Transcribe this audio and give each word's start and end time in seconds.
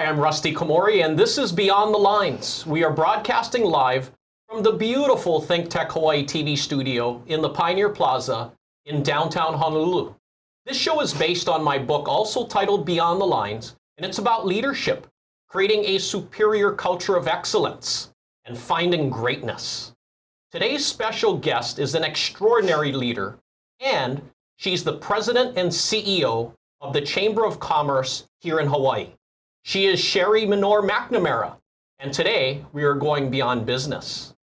Hi, 0.00 0.06
I'm 0.06 0.18
Rusty 0.18 0.54
Komori, 0.54 1.04
and 1.04 1.14
this 1.14 1.36
is 1.36 1.52
Beyond 1.52 1.92
the 1.92 1.98
Lines. 1.98 2.64
We 2.66 2.82
are 2.84 2.90
broadcasting 2.90 3.64
live 3.64 4.10
from 4.48 4.62
the 4.62 4.72
beautiful 4.72 5.42
Think 5.42 5.68
Tech 5.68 5.92
Hawaii 5.92 6.24
TV 6.24 6.56
studio 6.56 7.22
in 7.26 7.42
the 7.42 7.50
Pioneer 7.50 7.90
Plaza 7.90 8.50
in 8.86 9.02
downtown 9.02 9.52
Honolulu. 9.52 10.14
This 10.64 10.78
show 10.78 11.02
is 11.02 11.12
based 11.12 11.50
on 11.50 11.62
my 11.62 11.76
book, 11.76 12.08
also 12.08 12.46
titled 12.46 12.86
Beyond 12.86 13.20
the 13.20 13.26
Lines, 13.26 13.76
and 13.98 14.06
it's 14.06 14.16
about 14.16 14.46
leadership, 14.46 15.06
creating 15.50 15.84
a 15.84 15.98
superior 15.98 16.72
culture 16.72 17.16
of 17.16 17.28
excellence, 17.28 18.10
and 18.46 18.56
finding 18.56 19.10
greatness. 19.10 19.92
Today's 20.50 20.86
special 20.86 21.36
guest 21.36 21.78
is 21.78 21.94
an 21.94 22.04
extraordinary 22.04 22.92
leader, 22.92 23.38
and 23.80 24.22
she's 24.56 24.82
the 24.82 24.96
president 24.96 25.58
and 25.58 25.68
CEO 25.68 26.54
of 26.80 26.94
the 26.94 27.02
Chamber 27.02 27.44
of 27.44 27.60
Commerce 27.60 28.26
here 28.40 28.60
in 28.60 28.66
Hawaii. 28.66 29.08
She 29.62 29.86
is 29.86 30.00
Sherry 30.00 30.46
Menor-McNamara, 30.46 31.56
and 31.98 32.12
today 32.14 32.64
we 32.72 32.82
are 32.82 32.94
going 32.94 33.30
beyond 33.30 33.66
business. 33.66 34.34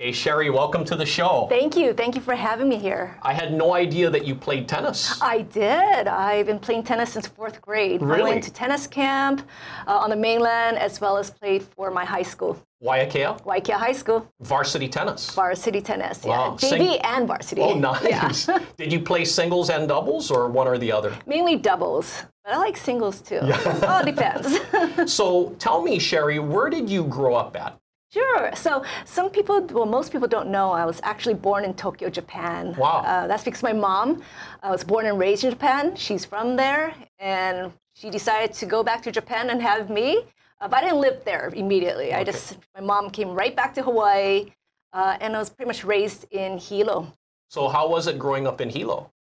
Hey, 0.00 0.12
Sherry, 0.12 0.48
welcome 0.48 0.84
to 0.84 0.94
the 0.94 1.04
show. 1.04 1.48
Thank 1.48 1.76
you. 1.76 1.92
Thank 1.92 2.14
you 2.14 2.20
for 2.20 2.36
having 2.36 2.68
me 2.68 2.76
here. 2.78 3.18
I 3.22 3.32
had 3.32 3.52
no 3.52 3.74
idea 3.74 4.08
that 4.10 4.24
you 4.24 4.36
played 4.36 4.68
tennis. 4.68 5.20
I 5.20 5.40
did. 5.42 6.06
I've 6.06 6.46
been 6.46 6.60
playing 6.60 6.84
tennis 6.84 7.14
since 7.14 7.26
fourth 7.26 7.60
grade. 7.60 8.00
Really? 8.00 8.30
I 8.30 8.34
went 8.34 8.44
to 8.44 8.52
tennis 8.52 8.86
camp 8.86 9.42
uh, 9.88 9.96
on 9.96 10.10
the 10.10 10.14
mainland 10.16 10.78
as 10.78 11.00
well 11.00 11.16
as 11.16 11.32
played 11.32 11.64
for 11.64 11.90
my 11.90 12.04
high 12.04 12.22
school, 12.22 12.56
Waiakea, 12.80 13.42
Waikia 13.42 13.72
High 13.74 13.90
School, 13.92 14.24
varsity 14.40 14.86
tennis. 14.86 15.34
varsity 15.34 15.80
tennis. 15.80 16.22
Wow. 16.22 16.56
Yeah, 16.62 16.68
Sing- 16.68 16.80
JV 16.80 17.00
and 17.02 17.26
varsity. 17.26 17.62
Oh, 17.62 17.74
Yeah. 17.74 18.20
nice. 18.22 18.46
Did 18.76 18.92
you 18.92 19.00
play 19.00 19.24
singles 19.24 19.68
and 19.68 19.88
doubles 19.88 20.30
or 20.30 20.48
one 20.48 20.68
or 20.68 20.78
the 20.78 20.92
other? 20.92 21.12
Mainly 21.26 21.56
doubles, 21.56 22.22
but 22.44 22.54
I 22.54 22.58
like 22.58 22.76
singles 22.76 23.20
too. 23.20 23.40
All 23.82 24.04
depends. 24.04 24.60
So 25.12 25.56
tell 25.58 25.82
me, 25.82 25.98
Sherry, 25.98 26.38
where 26.38 26.70
did 26.70 26.88
you 26.88 27.02
grow 27.04 27.34
up 27.34 27.56
at? 27.56 27.76
Sure. 28.10 28.50
So 28.54 28.84
some 29.04 29.28
people, 29.30 29.60
well, 29.66 29.84
most 29.84 30.12
people 30.12 30.28
don't 30.28 30.48
know 30.48 30.70
I 30.70 30.86
was 30.86 30.98
actually 31.02 31.34
born 31.34 31.64
in 31.64 31.74
Tokyo, 31.74 32.08
Japan. 32.08 32.74
Wow. 32.78 33.02
Uh, 33.04 33.26
that's 33.26 33.44
because 33.44 33.62
my 33.62 33.74
mom 33.74 34.22
uh, 34.62 34.68
was 34.70 34.82
born 34.82 35.04
and 35.06 35.18
raised 35.18 35.44
in 35.44 35.50
Japan. 35.50 35.94
She's 35.94 36.24
from 36.24 36.56
there, 36.56 36.94
and 37.18 37.70
she 37.94 38.08
decided 38.08 38.54
to 38.54 38.66
go 38.66 38.82
back 38.82 39.02
to 39.02 39.12
Japan 39.12 39.50
and 39.50 39.60
have 39.60 39.90
me. 39.90 40.22
Uh, 40.60 40.68
but 40.68 40.78
I 40.78 40.80
didn't 40.86 41.00
live 41.00 41.22
there 41.24 41.52
immediately. 41.54 42.14
I 42.14 42.24
just, 42.24 42.56
my 42.74 42.80
mom 42.80 43.10
came 43.10 43.28
right 43.30 43.54
back 43.54 43.74
to 43.74 43.82
Hawaii, 43.82 44.52
uh, 44.94 45.18
and 45.20 45.36
I 45.36 45.38
was 45.38 45.50
pretty 45.50 45.68
much 45.68 45.84
raised 45.84 46.24
in 46.30 46.56
Hilo. 46.58 47.12
So 47.50 47.68
how 47.68 47.88
was 47.88 48.06
it 48.06 48.18
growing 48.18 48.46
up 48.46 48.60
in 48.60 48.70
Hilo? 48.70 49.12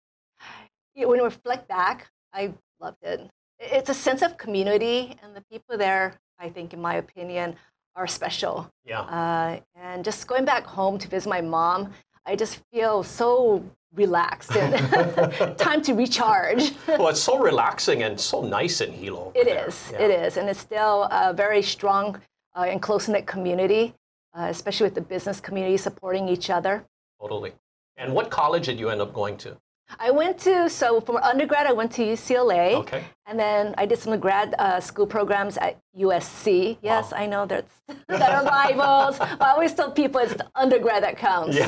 Yeah, 0.95 1.07
When 1.07 1.20
I 1.20 1.25
reflect 1.25 1.69
back, 1.69 2.09
I 2.33 2.55
loved 2.81 3.03
it. 3.03 3.29
It's 3.59 3.91
a 3.91 3.95
sense 3.95 4.23
of 4.23 4.39
community, 4.39 5.17
and 5.23 5.34
the 5.34 5.42
people 5.51 5.77
there, 5.77 6.14
I 6.39 6.48
think, 6.48 6.73
in 6.73 6.81
my 6.81 6.95
opinion, 6.95 7.57
are 7.97 8.06
special. 8.06 8.70
Yeah. 8.84 9.00
Uh, 9.00 9.61
and 9.75 10.05
just 10.05 10.27
going 10.27 10.44
back 10.44 10.64
home 10.64 10.98
to 10.98 11.08
visit 11.08 11.28
my 11.28 11.41
mom, 11.41 11.92
I 12.27 12.36
just 12.36 12.61
feel 12.72 13.02
so 13.02 13.64
relaxed 13.94 14.55
and 14.56 15.58
time 15.58 15.80
to 15.83 15.94
recharge. 15.94 16.73
well, 16.89 17.08
it's 17.08 17.20
so 17.20 17.39
relaxing 17.39 18.02
and 18.02 18.20
so 18.20 18.42
nice 18.42 18.80
in 18.83 18.92
Hilo. 18.92 19.33
It 19.35 19.46
there. 19.46 19.67
is, 19.68 19.90
Yeah. 19.92 20.02
it 20.02 20.11
is, 20.11 20.36
and 20.36 20.48
it's 20.48 20.61
still 20.61 21.05
a 21.11 21.33
very 21.33 21.62
strong 21.62 22.20
uh, 22.55 22.67
and 22.68 22.80
close 22.83 23.08
knit 23.08 23.27
community, 23.27 23.95
uh, 24.35 24.48
especially 24.51 24.85
with 24.85 24.95
the 24.95 25.01
business 25.01 25.40
community 25.40 25.77
supporting 25.79 26.29
each 26.29 26.51
other. 26.51 26.85
Totally. 27.20 27.52
And 27.96 28.12
what 28.12 28.30
college 28.30 28.67
did 28.67 28.79
you 28.79 28.90
end 28.90 29.01
up 29.01 29.14
going 29.14 29.39
to? 29.39 29.56
I 29.98 30.11
went 30.11 30.39
to 30.41 30.69
so 30.69 31.01
for 31.01 31.23
undergrad 31.24 31.67
I 31.67 31.73
went 31.73 31.92
to 31.92 32.02
UCLA, 32.02 32.74
Okay. 32.74 33.05
and 33.27 33.39
then 33.39 33.74
I 33.79 33.86
did 33.86 33.98
some 33.98 34.19
grad 34.19 34.55
uh, 34.58 34.80
school 34.80 35.07
programs 35.07 35.57
at 35.58 35.79
USC. 35.97 36.79
Yes, 36.83 37.13
I 37.13 37.27
know 37.27 37.47
that's 37.47 37.73
that 38.08 38.30
are 38.33 38.45
rivals, 38.45 39.19
but 39.19 39.42
I 39.42 39.51
always 39.52 39.73
tell 39.74 39.91
people 39.92 40.20
it's 40.20 40.35
the 40.35 40.47
undergrad 40.55 41.02
that 41.02 41.17
counts. 41.17 41.57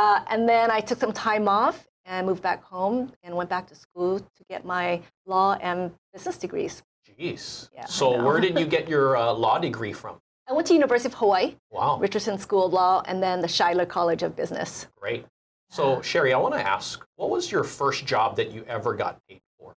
Uh, 0.00 0.22
and 0.30 0.48
then 0.48 0.70
I 0.70 0.80
took 0.80 0.98
some 1.00 1.12
time 1.12 1.48
off 1.48 1.86
and 2.04 2.26
moved 2.26 2.42
back 2.42 2.62
home 2.62 3.12
and 3.24 3.34
went 3.36 3.50
back 3.50 3.66
to 3.68 3.74
school 3.74 4.20
to 4.20 4.44
get 4.48 4.64
my 4.64 5.02
law 5.26 5.54
and 5.60 5.90
business 6.12 6.36
degrees. 6.38 6.82
Jeez. 7.18 7.68
Yeah, 7.74 7.86
so 7.86 8.22
where 8.24 8.40
did 8.40 8.58
you 8.58 8.66
get 8.76 8.88
your 8.88 9.16
uh, 9.16 9.32
law 9.32 9.58
degree 9.58 9.92
from? 9.92 10.16
I 10.48 10.52
went 10.52 10.66
to 10.68 10.74
University 10.74 11.08
of 11.12 11.14
Hawaii, 11.14 11.56
Wow. 11.70 11.98
Richardson 12.00 12.38
School 12.38 12.66
of 12.66 12.72
Law, 12.72 13.02
and 13.06 13.22
then 13.22 13.40
the 13.40 13.46
Shidler 13.48 13.86
College 13.88 14.22
of 14.22 14.34
Business. 14.36 14.86
Great. 14.96 15.24
So, 15.70 16.02
Sherry, 16.02 16.34
I 16.34 16.38
want 16.38 16.54
to 16.54 16.66
ask, 16.66 17.06
what 17.14 17.30
was 17.30 17.50
your 17.50 17.62
first 17.62 18.04
job 18.04 18.36
that 18.36 18.50
you 18.50 18.64
ever 18.66 18.92
got 18.92 19.20
paid 19.28 19.40
for? 19.56 19.72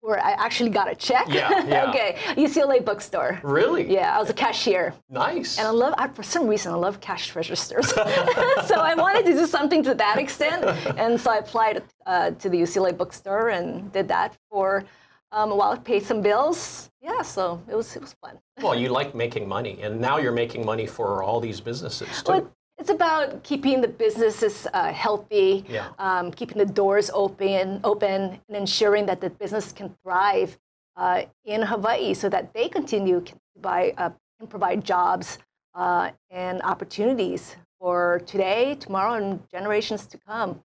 Where 0.00 0.24
I 0.24 0.30
actually 0.32 0.70
got 0.70 0.88
a 0.88 0.94
check. 0.94 1.26
Yeah, 1.28 1.66
yeah. 1.66 1.90
okay, 1.90 2.16
UCLA 2.36 2.84
bookstore. 2.84 3.40
Really? 3.42 3.92
Yeah, 3.92 4.16
I 4.16 4.20
was 4.20 4.30
a 4.30 4.32
cashier. 4.32 4.94
Nice. 5.10 5.58
And 5.58 5.66
I 5.66 5.70
love, 5.70 5.94
I, 5.98 6.06
for 6.06 6.22
some 6.22 6.46
reason, 6.46 6.72
I 6.72 6.76
love 6.76 7.00
cash 7.00 7.34
registers. 7.34 7.88
so 7.94 8.76
I 8.76 8.94
wanted 8.96 9.26
to 9.26 9.32
do 9.32 9.46
something 9.46 9.82
to 9.82 9.94
that 9.94 10.18
extent. 10.18 10.64
And 10.96 11.20
so 11.20 11.32
I 11.32 11.38
applied 11.38 11.82
uh, 12.06 12.30
to 12.30 12.48
the 12.48 12.58
UCLA 12.58 12.96
bookstore 12.96 13.48
and 13.48 13.92
did 13.92 14.06
that 14.06 14.36
for 14.48 14.84
um, 15.32 15.50
a 15.50 15.56
while, 15.56 15.76
paid 15.76 16.04
some 16.04 16.22
bills. 16.22 16.90
Yeah, 17.02 17.22
so 17.22 17.60
it 17.68 17.74
was, 17.74 17.96
it 17.96 18.00
was 18.00 18.14
fun. 18.22 18.38
well, 18.62 18.74
you 18.74 18.88
like 18.88 19.14
making 19.14 19.48
money, 19.48 19.78
and 19.82 20.00
now 20.00 20.18
you're 20.18 20.32
making 20.32 20.64
money 20.64 20.86
for 20.86 21.22
all 21.22 21.40
these 21.40 21.60
businesses 21.60 22.22
too. 22.22 22.32
Well, 22.32 22.52
it's 22.78 22.90
about 22.90 23.42
keeping 23.42 23.80
the 23.80 23.88
businesses 23.88 24.66
uh, 24.72 24.92
healthy, 24.92 25.64
Yeah. 25.68 25.88
um, 25.98 26.30
keeping 26.30 26.58
the 26.58 26.66
doors 26.66 27.10
open, 27.12 27.80
open, 27.84 28.38
and 28.48 28.56
ensuring 28.56 29.06
that 29.06 29.20
the 29.20 29.30
business 29.30 29.72
can 29.72 29.94
thrive 30.02 30.58
uh, 30.96 31.22
in 31.44 31.62
Hawaii, 31.62 32.14
so 32.14 32.28
that 32.28 32.52
they 32.54 32.68
continue 32.68 33.20
to 33.20 33.34
buy, 33.60 33.94
uh, 33.98 34.10
can 34.38 34.48
provide 34.48 34.84
jobs 34.84 35.38
uh, 35.74 36.10
and 36.30 36.60
opportunities 36.62 37.56
for 37.80 38.20
today, 38.26 38.74
tomorrow, 38.76 39.14
and 39.14 39.40
generations 39.50 40.06
to 40.06 40.18
come. 40.18 40.62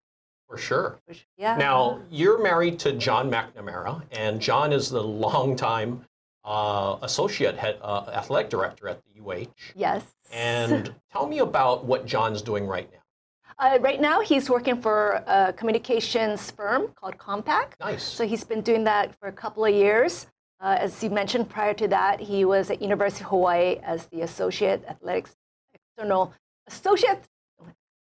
for 0.49 0.57
sure. 0.59 0.99
Which, 1.07 1.27
yeah. 1.39 1.57
Now, 1.57 2.01
you're 2.11 2.43
married 2.43 2.79
to 2.81 2.93
John 2.93 3.31
McNamara, 3.31 4.03
and 4.13 4.39
John 4.41 4.73
is 4.73 4.91
the 4.91 5.03
longtime 5.27 6.05
uh, 6.45 6.97
associate 7.03 7.57
head, 7.57 7.79
uh, 7.83 8.11
athletic 8.13 8.51
director 8.51 8.89
at 8.89 9.01
the 9.05 9.23
UH. 9.23 9.47
Yes. 9.75 10.03
And 10.33 10.95
tell 11.13 11.27
me 11.27 11.39
about 11.39 11.85
what 11.85 12.07
John's 12.07 12.43
doing 12.43 12.67
right 12.67 12.91
now. 12.93 12.99
Uh, 13.59 13.79
right 13.81 14.01
now, 14.01 14.21
he's 14.21 14.51
working 14.51 14.81
for 14.81 15.23
a 15.27 15.53
communications 15.53 16.51
firm 16.51 16.89
called 16.97 17.17
CommPac. 17.19 17.75
Nice. 17.81 18.03
So 18.03 18.27
he's 18.27 18.45
been 18.45 18.63
doing 18.63 18.85
that 18.85 19.15
for 19.21 19.29
a 19.29 19.33
couple 19.33 19.65
of 19.65 19.73
years. 19.73 20.27
Uh, 20.61 20.77
as 20.79 21.03
you 21.03 21.11
mentioned 21.11 21.49
prior 21.49 21.75
to 21.75 21.89
that, 21.89 22.21
he 22.21 22.45
was 22.45 22.71
at 22.71 22.81
University 22.81 23.25
of 23.25 23.31
Hawaii 23.31 23.77
as 23.83 24.07
the 24.07 24.23
associate 24.23 24.85
athletics 24.89 25.37
external 25.75 26.33
associate. 26.67 27.23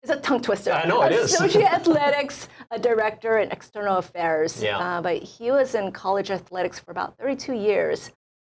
It's 0.01 0.11
a 0.11 0.17
tongue 0.17 0.41
twister. 0.41 0.71
I 0.71 0.87
know, 0.87 1.01
it 1.03 1.13
is. 1.13 1.33
Associate 1.35 1.65
athletics 1.65 2.47
director 2.79 3.39
in 3.39 3.51
external 3.51 3.97
affairs. 3.97 4.61
Yeah. 4.61 4.77
Uh, 4.77 5.01
but 5.01 5.23
he 5.23 5.51
was 5.51 5.73
in 5.73 5.91
college 5.91 6.29
athletics 6.29 6.79
for 6.79 6.91
about 6.91 7.17
32 7.17 7.53
years. 7.53 8.11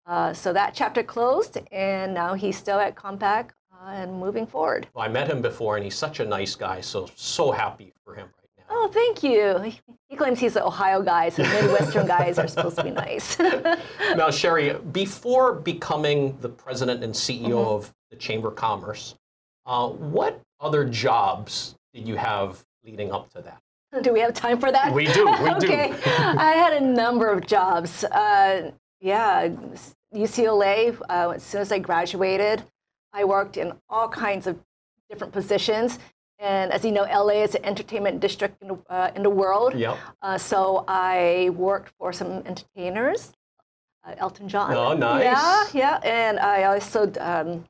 Uh, 0.05 0.33
so 0.33 0.53
that 0.53 0.73
chapter 0.75 1.01
closed, 1.03 1.57
and 1.71 2.13
now 2.13 2.33
he's 2.35 2.55
still 2.57 2.79
at 2.79 2.95
CommPac 2.95 3.49
uh, 3.73 3.87
and 3.89 4.19
moving 4.19 4.45
forward. 4.45 4.87
Well, 4.93 5.03
I 5.03 5.07
met 5.07 5.27
him 5.29 5.41
before, 5.41 5.75
and 5.77 5.83
he's 5.83 5.95
such 5.95 6.19
a 6.19 6.25
nice 6.25 6.55
guy. 6.55 6.81
So 6.81 7.09
so 7.15 7.51
happy 7.51 7.91
for 8.03 8.13
him 8.13 8.27
right 8.27 8.49
now. 8.57 8.63
Oh, 8.69 8.89
thank 8.93 9.23
you. 9.23 9.59
He- 9.61 9.79
claims 10.15 10.39
he's 10.39 10.55
an 10.55 10.61
Ohio 10.61 11.01
guy, 11.01 11.27
so 11.27 11.43
Midwestern 11.43 12.07
guys 12.07 12.39
are 12.39 12.47
supposed 12.47 12.77
to 12.77 12.83
be 12.85 12.91
nice. 12.91 13.37
Now, 14.15 14.31
Sherry, 14.31 14.73
before 14.93 15.51
becoming 15.55 16.37
the 16.39 16.47
president 16.47 17.03
and 17.03 17.13
CEO 17.13 17.47
Mm-hmm. 17.49 17.53
of 17.57 17.93
the 18.11 18.15
Chamber 18.15 18.47
of 18.47 18.55
Commerce, 18.55 19.15
uh, 19.65 19.89
what 19.89 20.39
other 20.61 20.85
jobs 20.85 21.75
did 21.93 22.07
you 22.07 22.15
have 22.15 22.63
leading 22.85 23.11
up 23.11 23.29
to 23.33 23.41
that? 23.41 23.59
do 24.03 24.13
we 24.13 24.21
have 24.21 24.33
time 24.33 24.57
for 24.57 24.71
that? 24.71 24.93
We 24.93 25.05
do, 25.07 25.25
we 25.25 25.49
do. 25.59 25.67
okay. 25.67 25.91
I 26.05 26.53
had 26.53 26.71
a 26.73 26.79
number 26.81 27.29
of 27.29 27.45
jobs. 27.45 28.05
Uh, 28.05 28.71
yeah, 29.01 29.49
UCLA, 30.15 30.99
uh, 31.09 31.31
as 31.35 31.43
soon 31.43 31.61
as 31.61 31.71
I 31.71 31.79
graduated, 31.79 32.63
I 33.13 33.23
worked 33.23 33.57
in 33.57 33.73
all 33.89 34.09
kinds 34.09 34.47
of 34.47 34.59
different 35.09 35.33
positions. 35.33 35.99
And 36.39 36.71
as 36.71 36.83
you 36.83 36.91
know, 36.91 37.03
LA 37.03 37.43
is 37.43 37.55
an 37.55 37.63
entertainment 37.63 38.19
district 38.19 38.61
in 38.61 38.67
the, 38.69 38.77
uh, 38.89 39.11
in 39.15 39.23
the 39.23 39.29
world. 39.29 39.73
Yep. 39.73 39.97
Uh, 40.21 40.37
so 40.37 40.83
I 40.87 41.49
worked 41.55 41.93
for 41.97 42.11
some 42.11 42.43
entertainers, 42.45 43.31
uh, 44.05 44.15
Elton 44.17 44.49
John. 44.49 44.73
Oh, 44.73 44.93
nice. 44.93 45.23
Yeah, 45.23 45.63
yeah. 45.73 45.99
And 46.03 46.39
I 46.39 46.63
also 46.63 47.11
um, 47.19 47.65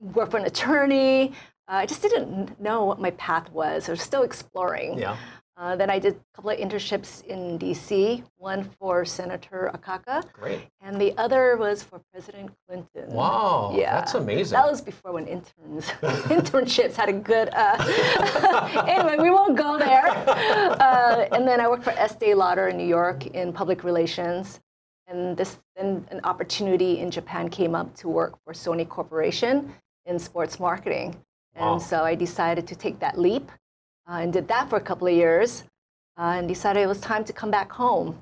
worked 0.00 0.30
for 0.30 0.38
an 0.38 0.46
attorney. 0.46 1.32
Uh, 1.68 1.82
I 1.82 1.86
just 1.86 2.02
didn't 2.02 2.60
know 2.60 2.84
what 2.84 3.00
my 3.00 3.10
path 3.12 3.50
was. 3.50 3.88
I 3.88 3.92
was 3.92 4.02
still 4.02 4.22
exploring. 4.22 4.98
Yeah. 4.98 5.16
Uh, 5.62 5.76
then 5.76 5.88
I 5.88 6.00
did 6.00 6.14
a 6.14 6.34
couple 6.34 6.50
of 6.50 6.58
internships 6.58 7.24
in 7.26 7.56
DC, 7.56 8.24
one 8.38 8.68
for 8.80 9.04
Senator 9.04 9.70
Akaka, 9.72 10.24
Great. 10.32 10.62
and 10.80 11.00
the 11.00 11.16
other 11.16 11.56
was 11.56 11.84
for 11.84 12.00
President 12.12 12.50
Clinton. 12.66 13.08
Wow. 13.14 13.72
Yeah. 13.72 13.94
That's 13.94 14.14
amazing. 14.14 14.56
That 14.56 14.68
was 14.68 14.80
before 14.80 15.12
when 15.12 15.28
interns 15.28 15.86
internships 16.36 16.96
had 16.96 17.08
a 17.08 17.12
good. 17.12 17.50
Uh, 17.52 18.84
anyway, 18.88 19.18
we 19.20 19.30
won't 19.30 19.56
go 19.56 19.78
there. 19.78 20.08
Uh, 20.08 21.28
and 21.30 21.46
then 21.46 21.60
I 21.60 21.68
worked 21.68 21.84
for 21.84 21.92
Estee 21.92 22.34
Lauder 22.34 22.66
in 22.66 22.76
New 22.76 22.88
York 22.88 23.26
in 23.26 23.52
public 23.52 23.84
relations. 23.84 24.58
And 25.06 25.36
this 25.36 25.60
then 25.76 26.04
an 26.10 26.22
opportunity 26.24 26.98
in 26.98 27.08
Japan 27.08 27.48
came 27.48 27.76
up 27.76 27.94
to 27.98 28.08
work 28.08 28.36
for 28.44 28.52
Sony 28.52 28.88
Corporation 28.88 29.72
in 30.06 30.18
sports 30.18 30.58
marketing. 30.58 31.14
Wow. 31.54 31.74
And 31.74 31.82
so 31.82 32.02
I 32.02 32.16
decided 32.16 32.66
to 32.66 32.74
take 32.74 32.98
that 32.98 33.16
leap 33.16 33.52
uh, 34.08 34.18
and 34.22 34.32
did 34.32 34.48
that 34.48 34.68
for 34.68 34.76
a 34.76 34.80
couple 34.80 35.06
of 35.06 35.14
years 35.14 35.64
uh, 36.18 36.34
and 36.36 36.48
decided 36.48 36.80
it 36.80 36.86
was 36.86 37.00
time 37.00 37.24
to 37.24 37.32
come 37.32 37.50
back 37.50 37.70
home. 37.70 38.20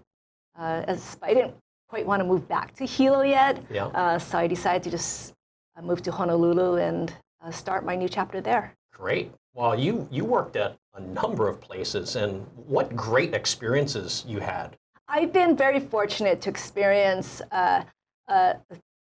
Uh, 0.58 0.84
as 0.86 1.16
I 1.22 1.34
didn't 1.34 1.54
quite 1.88 2.06
want 2.06 2.20
to 2.20 2.26
move 2.26 2.48
back 2.48 2.74
to 2.76 2.86
Hilo 2.86 3.22
yet, 3.22 3.62
yeah. 3.70 3.86
Uh, 3.86 4.18
so 4.18 4.38
I 4.38 4.46
decided 4.46 4.82
to 4.84 4.90
just 4.90 5.34
uh, 5.76 5.82
move 5.82 6.02
to 6.02 6.12
Honolulu 6.12 6.76
and 6.76 7.12
uh, 7.42 7.50
start 7.50 7.84
my 7.84 7.96
new 7.96 8.08
chapter 8.08 8.40
there. 8.40 8.74
Great. 8.92 9.32
Well, 9.54 9.78
you, 9.78 10.06
you 10.10 10.24
worked 10.24 10.56
at 10.56 10.76
a 10.94 11.00
number 11.00 11.48
of 11.48 11.60
places, 11.60 12.16
and 12.16 12.46
what 12.66 12.94
great 12.94 13.34
experiences 13.34 14.24
you 14.26 14.40
had. 14.40 14.76
I've 15.08 15.32
been 15.32 15.56
very 15.56 15.80
fortunate 15.80 16.40
to 16.42 16.50
experience 16.50 17.42
uh, 17.50 17.82
uh, 18.28 18.54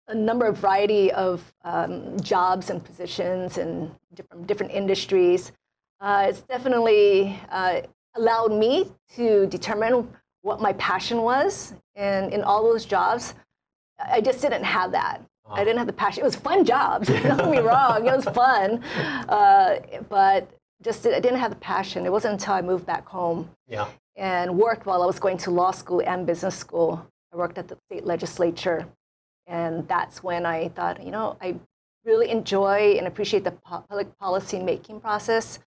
a 0.08 0.14
number 0.14 0.46
of 0.46 0.58
variety 0.58 1.10
of 1.12 1.52
um, 1.64 2.18
jobs 2.20 2.70
and 2.70 2.84
positions 2.84 3.58
in 3.58 3.90
different, 4.14 4.46
different 4.46 4.72
industries. 4.72 5.52
Uh, 6.00 6.26
it's 6.28 6.42
definitely 6.42 7.38
uh, 7.50 7.80
allowed 8.14 8.52
me 8.52 8.86
to 9.14 9.46
determine 9.46 10.08
what 10.42 10.60
my 10.60 10.72
passion 10.74 11.22
was. 11.22 11.74
And 11.94 12.32
in 12.32 12.42
all 12.42 12.62
those 12.62 12.84
jobs, 12.84 13.34
I 13.98 14.20
just 14.20 14.42
didn't 14.42 14.64
have 14.64 14.92
that. 14.92 15.22
I 15.48 15.62
didn't 15.62 15.78
have 15.78 15.86
the 15.86 15.92
passion. 15.92 16.22
It 16.22 16.24
was 16.24 16.36
fun 16.36 16.64
jobs. 16.64 17.08
Don't 17.22 17.38
get 17.38 17.50
me 17.50 17.58
wrong. 17.58 18.06
It 18.06 18.16
was 18.16 18.24
fun, 18.34 18.82
uh, 19.28 19.76
but 20.08 20.50
just 20.82 21.06
I 21.06 21.20
didn't 21.20 21.38
have 21.38 21.50
the 21.50 21.56
passion. 21.56 22.04
It 22.04 22.12
wasn't 22.12 22.32
until 22.34 22.54
I 22.54 22.62
moved 22.62 22.86
back 22.86 23.06
home 23.06 23.48
yeah. 23.68 23.86
and 24.16 24.58
worked 24.58 24.86
while 24.86 25.02
I 25.02 25.06
was 25.06 25.18
going 25.18 25.38
to 25.38 25.50
law 25.50 25.70
school 25.70 26.02
and 26.04 26.26
business 26.26 26.56
school. 26.56 27.06
I 27.32 27.36
worked 27.36 27.58
at 27.58 27.68
the 27.68 27.78
state 27.86 28.04
legislature, 28.04 28.86
and 29.46 29.86
that's 29.88 30.22
when 30.22 30.44
I 30.46 30.68
thought, 30.70 31.02
you 31.02 31.10
know, 31.10 31.36
I 31.40 31.56
really 32.04 32.30
enjoy 32.30 32.96
and 32.98 33.06
appreciate 33.06 33.44
the 33.44 33.52
public 33.52 34.16
policy 34.18 34.58
making 34.58 35.00
process. 35.00 35.58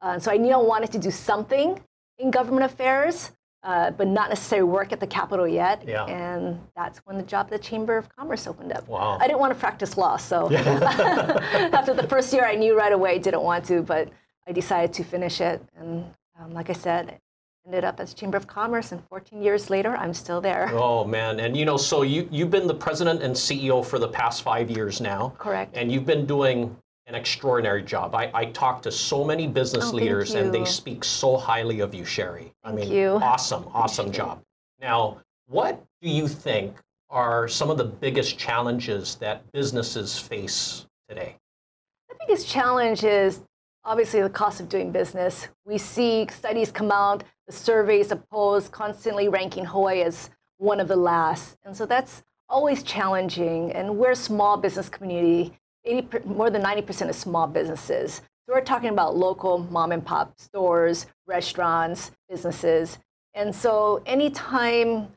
Uh, 0.00 0.18
so 0.18 0.30
I 0.30 0.36
knew 0.36 0.52
I 0.52 0.58
wanted 0.58 0.92
to 0.92 0.98
do 0.98 1.10
something 1.10 1.80
in 2.18 2.30
government 2.30 2.64
affairs 2.64 3.32
uh, 3.64 3.90
but 3.90 4.06
not 4.06 4.28
necessarily 4.28 4.68
work 4.68 4.92
at 4.92 5.00
the 5.00 5.06
Capitol 5.06 5.46
yet. 5.46 5.82
Yeah. 5.86 6.04
And 6.06 6.60
that's 6.76 6.98
when 7.04 7.16
the 7.16 7.22
job 7.22 7.46
at 7.46 7.50
the 7.50 7.58
Chamber 7.58 7.96
of 7.96 8.08
Commerce 8.16 8.46
opened 8.46 8.72
up. 8.72 8.86
Wow. 8.88 9.18
I 9.20 9.26
didn't 9.26 9.40
want 9.40 9.52
to 9.52 9.58
practice 9.58 9.96
law, 9.96 10.16
so 10.16 10.50
after 10.54 11.92
the 11.92 12.06
first 12.08 12.32
year, 12.32 12.44
I 12.44 12.54
knew 12.54 12.76
right 12.76 12.92
away 12.92 13.14
I 13.14 13.18
didn't 13.18 13.42
want 13.42 13.64
to, 13.66 13.82
but 13.82 14.10
I 14.46 14.52
decided 14.52 14.92
to 14.94 15.04
finish 15.04 15.40
it. 15.40 15.62
And 15.76 16.04
um, 16.40 16.52
like 16.52 16.70
I 16.70 16.72
said, 16.72 17.18
ended 17.66 17.84
up 17.84 18.00
as 18.00 18.14
Chamber 18.14 18.36
of 18.36 18.46
Commerce, 18.46 18.92
and 18.92 19.02
14 19.08 19.42
years 19.42 19.68
later, 19.68 19.96
I'm 19.96 20.14
still 20.14 20.40
there. 20.40 20.70
Oh 20.72 21.04
man, 21.04 21.40
and 21.40 21.56
you 21.56 21.64
know, 21.64 21.76
so 21.76 22.02
you 22.02 22.28
you've 22.30 22.50
been 22.50 22.66
the 22.66 22.74
president 22.74 23.22
and 23.22 23.34
CEO 23.34 23.84
for 23.84 23.98
the 23.98 24.08
past 24.08 24.42
five 24.42 24.70
years 24.70 25.00
now. 25.00 25.34
Correct. 25.36 25.76
And 25.76 25.90
you've 25.92 26.06
been 26.06 26.24
doing 26.24 26.74
an 27.08 27.14
extraordinary 27.14 27.82
job. 27.82 28.14
I, 28.14 28.30
I 28.34 28.44
talk 28.46 28.82
to 28.82 28.92
so 28.92 29.24
many 29.24 29.48
business 29.48 29.86
oh, 29.86 29.96
leaders 29.96 30.34
and 30.34 30.52
they 30.52 30.66
speak 30.66 31.02
so 31.02 31.38
highly 31.38 31.80
of 31.80 31.94
you, 31.94 32.04
Sherry. 32.04 32.52
I 32.62 32.68
thank 32.68 32.80
mean, 32.80 32.92
you. 32.92 33.08
awesome, 33.22 33.66
awesome 33.72 34.12
job. 34.12 34.42
Now, 34.80 35.18
what 35.46 35.82
do 36.02 36.10
you 36.10 36.28
think 36.28 36.76
are 37.08 37.48
some 37.48 37.70
of 37.70 37.78
the 37.78 37.84
biggest 37.84 38.38
challenges 38.38 39.14
that 39.16 39.50
businesses 39.52 40.18
face 40.18 40.86
today? 41.08 41.36
The 42.10 42.16
biggest 42.26 42.46
challenge 42.46 43.02
is 43.02 43.40
obviously 43.84 44.20
the 44.20 44.28
cost 44.28 44.60
of 44.60 44.68
doing 44.68 44.92
business. 44.92 45.48
We 45.64 45.78
see 45.78 46.28
studies 46.30 46.70
come 46.70 46.92
out, 46.92 47.24
the 47.46 47.54
surveys, 47.54 48.12
polls 48.30 48.68
constantly 48.68 49.28
ranking 49.28 49.64
Hawaii 49.64 50.02
as 50.02 50.28
one 50.58 50.78
of 50.78 50.88
the 50.88 50.96
last. 50.96 51.56
And 51.64 51.74
so 51.74 51.86
that's 51.86 52.22
always 52.50 52.82
challenging. 52.82 53.72
And 53.72 53.96
we're 53.96 54.10
a 54.10 54.16
small 54.16 54.58
business 54.58 54.90
community 54.90 55.54
80, 55.88 56.26
more 56.26 56.50
than 56.50 56.62
90% 56.62 57.08
of 57.08 57.14
small 57.14 57.46
businesses. 57.46 58.22
So 58.46 58.54
we're 58.54 58.62
talking 58.62 58.90
about 58.90 59.16
local 59.16 59.58
mom 59.58 59.92
and 59.92 60.04
pop 60.04 60.32
stores, 60.38 61.06
restaurants, 61.26 62.12
businesses. 62.28 62.98
And 63.34 63.54
so 63.54 64.02
anytime 64.06 65.02
the 65.02 65.08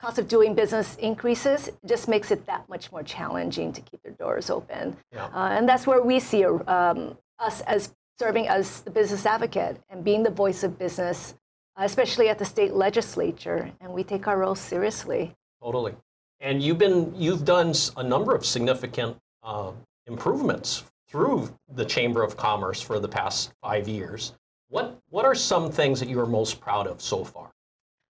cost 0.00 0.18
of 0.18 0.28
doing 0.28 0.54
business 0.54 0.96
increases, 0.96 1.68
it 1.68 1.76
just 1.86 2.06
makes 2.06 2.30
it 2.30 2.44
that 2.46 2.68
much 2.68 2.92
more 2.92 3.02
challenging 3.02 3.72
to 3.72 3.80
keep 3.80 4.02
their 4.02 4.12
doors 4.12 4.50
open. 4.50 4.96
Yeah. 5.12 5.26
Uh, 5.26 5.48
and 5.52 5.68
that's 5.68 5.86
where 5.86 6.02
we 6.02 6.20
see 6.20 6.44
um, 6.44 7.16
us 7.38 7.62
as 7.62 7.94
serving 8.18 8.46
as 8.48 8.82
the 8.82 8.90
business 8.90 9.24
advocate 9.24 9.80
and 9.88 10.04
being 10.04 10.22
the 10.22 10.30
voice 10.30 10.62
of 10.62 10.78
business, 10.78 11.34
especially 11.78 12.28
at 12.28 12.38
the 12.38 12.44
state 12.44 12.74
legislature. 12.74 13.72
And 13.80 13.92
we 13.92 14.04
take 14.04 14.28
our 14.28 14.38
role 14.38 14.54
seriously. 14.54 15.34
Totally. 15.62 15.94
And 16.40 16.62
you've 16.62 16.78
been 16.78 17.14
you've 17.16 17.44
done 17.44 17.72
a 17.96 18.02
number 18.02 18.34
of 18.34 18.44
significant 18.44 19.16
uh, 19.42 19.72
improvements 20.06 20.84
through 21.08 21.54
the 21.74 21.84
Chamber 21.84 22.22
of 22.22 22.36
Commerce 22.36 22.80
for 22.80 22.98
the 22.98 23.08
past 23.08 23.52
five 23.62 23.88
years. 23.88 24.34
What, 24.68 24.98
what 25.08 25.24
are 25.24 25.34
some 25.34 25.70
things 25.70 25.98
that 26.00 26.08
you 26.08 26.20
are 26.20 26.26
most 26.26 26.60
proud 26.60 26.86
of 26.86 27.00
so 27.02 27.24
far? 27.24 27.50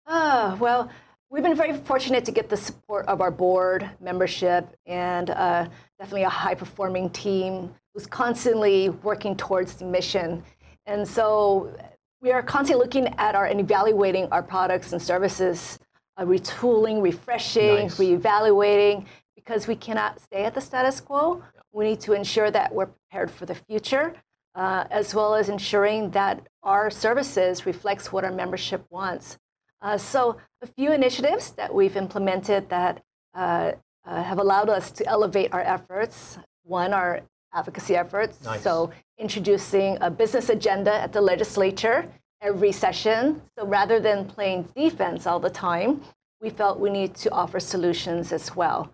Uh, 0.07 0.57
well, 0.61 0.91
we've 1.31 1.43
been 1.43 1.57
very 1.57 1.77
fortunate 1.77 2.25
to 2.27 2.33
get 2.33 2.49
the 2.49 2.57
support 2.57 3.07
of 3.07 3.21
our 3.21 3.31
board 3.31 3.89
membership 4.01 4.69
and 4.87 5.31
uh, 5.31 5.67
definitely 5.99 6.25
a 6.25 6.29
high 6.29 6.55
performing 6.55 7.09
team 7.11 7.73
who's 7.95 8.07
constantly 8.07 8.91
working 8.91 9.37
towards 9.37 9.75
the 9.75 9.85
mission. 9.85 10.43
And 10.87 11.07
so 11.07 11.75
we 12.21 12.33
are 12.33 12.43
constantly 12.43 12.85
looking 12.85 13.15
at 13.19 13.35
our 13.35 13.47
and 13.47 13.61
evaluating 13.61 14.27
our 14.31 14.43
products 14.43 14.93
and 14.93 15.01
services, 15.01 15.79
uh, 16.19 16.25
retooling, 16.25 17.03
refreshing, 17.03 17.77
nice. 17.77 17.99
reevaluating, 17.99 19.07
because 19.35 19.67
we 19.67 19.75
cannot 19.75 20.21
stay 20.21 20.45
at 20.45 20.55
the 20.55 20.61
status 20.61 21.01
quo. 21.01 21.43
We 21.73 21.85
need 21.85 22.01
to 22.01 22.13
ensure 22.13 22.51
that 22.51 22.75
we're 22.75 22.87
prepared 22.87 23.31
for 23.31 23.47
the 23.47 23.55
future, 23.55 24.15
uh, 24.55 24.85
as 24.91 25.15
well 25.15 25.35
as 25.35 25.49
ensuring 25.49 26.11
that 26.11 26.47
our 26.63 26.91
services 26.91 27.67
reflects 27.67 28.13
what 28.13 28.25
our 28.25 28.33
membership 28.33 28.85
wants. 28.91 29.39
Uh, 29.83 29.97
so 29.97 30.37
a 30.63 30.67
few 30.67 30.93
initiatives 30.93 31.53
that 31.53 31.73
we've 31.73 31.97
implemented 31.97 32.69
that 32.69 33.03
uh, 33.35 33.73
uh 34.05 34.23
have 34.23 34.39
allowed 34.39 34.69
us 34.69 34.91
to 34.91 35.07
elevate 35.07 35.53
our 35.53 35.63
efforts. 35.63 36.39
One, 36.65 36.93
our 36.93 37.23
advocacy 37.55 37.97
efforts. 37.97 38.45
Nice. 38.45 38.63
So 38.63 38.91
introducing 39.19 39.99
a 40.01 40.11
business 40.11 40.49
agenda 40.49 40.93
at 40.95 41.13
the 41.13 41.21
legislature 41.21 42.07
every 42.41 42.73
session. 42.73 43.43
So 43.59 43.67
rather 43.67 44.01
than 44.01 44.25
playing 44.25 44.69
defense 44.75 45.27
all 45.27 45.41
the 45.41 45.51
time, 45.51 46.01
we 46.41 46.51
felt 46.51 46.81
we 46.81 46.91
need 46.91 47.15
to 47.17 47.31
offer 47.31 47.61
solutions 47.61 48.33
as 48.33 48.57
well. 48.57 48.93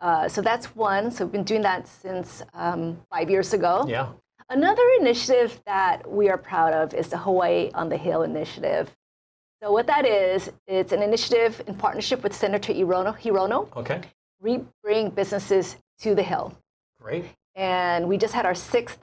Uh, 0.00 0.28
so 0.28 0.42
that's 0.42 0.66
one. 0.74 1.10
So 1.10 1.24
we've 1.24 1.32
been 1.32 1.44
doing 1.44 1.62
that 1.62 1.86
since 1.88 2.42
um, 2.52 2.98
five 3.10 3.30
years 3.30 3.52
ago. 3.52 3.84
Yeah. 3.88 4.08
Another 4.50 4.82
initiative 5.00 5.60
that 5.66 6.10
we 6.10 6.28
are 6.28 6.36
proud 6.36 6.74
of 6.74 6.92
is 6.92 7.08
the 7.08 7.16
Hawaii 7.18 7.70
on 7.74 7.88
the 7.88 7.96
Hill 7.96 8.22
initiative. 8.22 8.94
So 9.62 9.72
what 9.72 9.86
that 9.86 10.04
is, 10.04 10.52
it's 10.66 10.92
an 10.92 11.02
initiative 11.02 11.62
in 11.66 11.74
partnership 11.74 12.22
with 12.22 12.34
Senator 12.34 12.72
Hirono. 12.72 13.18
Hirono. 13.18 13.74
Okay. 13.76 14.02
We 14.40 14.60
bring 14.82 15.08
businesses 15.08 15.76
to 16.00 16.14
the 16.14 16.22
Hill. 16.22 16.54
Great. 17.00 17.24
And 17.54 18.08
we 18.08 18.18
just 18.18 18.34
had 18.34 18.44
our 18.44 18.54
sixth 18.54 18.98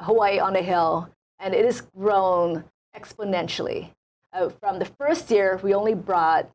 Hawaii 0.00 0.38
on 0.38 0.54
the 0.54 0.62
Hill, 0.62 1.10
and 1.38 1.54
it 1.54 1.64
has 1.64 1.82
grown 1.82 2.64
exponentially. 2.96 3.90
Uh, 4.32 4.48
from 4.48 4.78
the 4.78 4.84
first 4.84 5.30
year, 5.30 5.60
we 5.62 5.74
only 5.74 5.94
brought 5.94 6.48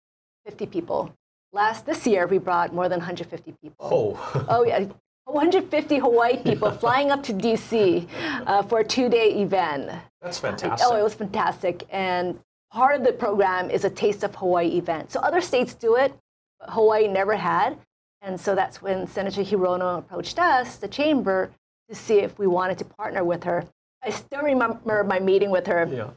50 0.45 0.65
people 0.67 1.13
Last 1.53 1.85
this 1.85 2.07
year, 2.07 2.25
we 2.25 2.39
brought 2.39 2.73
more 2.73 2.89
than 2.89 2.97
150 2.97 3.53
people. 3.61 3.75
Oh, 3.79 4.45
oh 4.49 4.65
yeah, 4.65 4.87
150 5.25 5.97
Hawaii 5.99 6.37
people 6.37 6.71
flying 6.83 7.11
up 7.11 7.21
to 7.23 7.33
DC 7.33 8.07
uh, 8.47 8.63
for 8.63 8.79
a 8.79 8.83
two-day 8.83 9.39
event. 9.39 9.91
That's 10.19 10.39
fantastic. 10.39 10.87
Oh, 10.89 10.95
it 10.95 11.03
was 11.03 11.13
fantastic. 11.13 11.83
And 11.91 12.39
part 12.71 12.95
of 12.95 13.05
the 13.05 13.13
program 13.13 13.69
is 13.69 13.85
a 13.85 13.89
Taste 13.91 14.23
of 14.23 14.33
Hawaii 14.33 14.77
event. 14.79 15.11
So 15.11 15.19
other 15.19 15.41
states 15.41 15.75
do 15.75 15.95
it, 15.95 16.11
but 16.59 16.71
Hawaii 16.71 17.07
never 17.07 17.35
had. 17.35 17.77
And 18.23 18.39
so 18.39 18.55
that's 18.55 18.81
when 18.81 19.05
Senator 19.05 19.43
Hirono 19.43 19.99
approached 19.99 20.39
us, 20.39 20.77
the 20.77 20.87
chamber, 20.87 21.51
to 21.87 21.93
see 21.93 22.19
if 22.19 22.39
we 22.39 22.47
wanted 22.47 22.79
to 22.79 22.85
partner 22.85 23.23
with 23.23 23.43
her. 23.43 23.63
I 24.01 24.09
still 24.09 24.41
remember 24.41 25.03
my 25.03 25.19
meeting 25.19 25.51
with 25.51 25.67
her. 25.67 25.87
Yeah. 25.91 26.09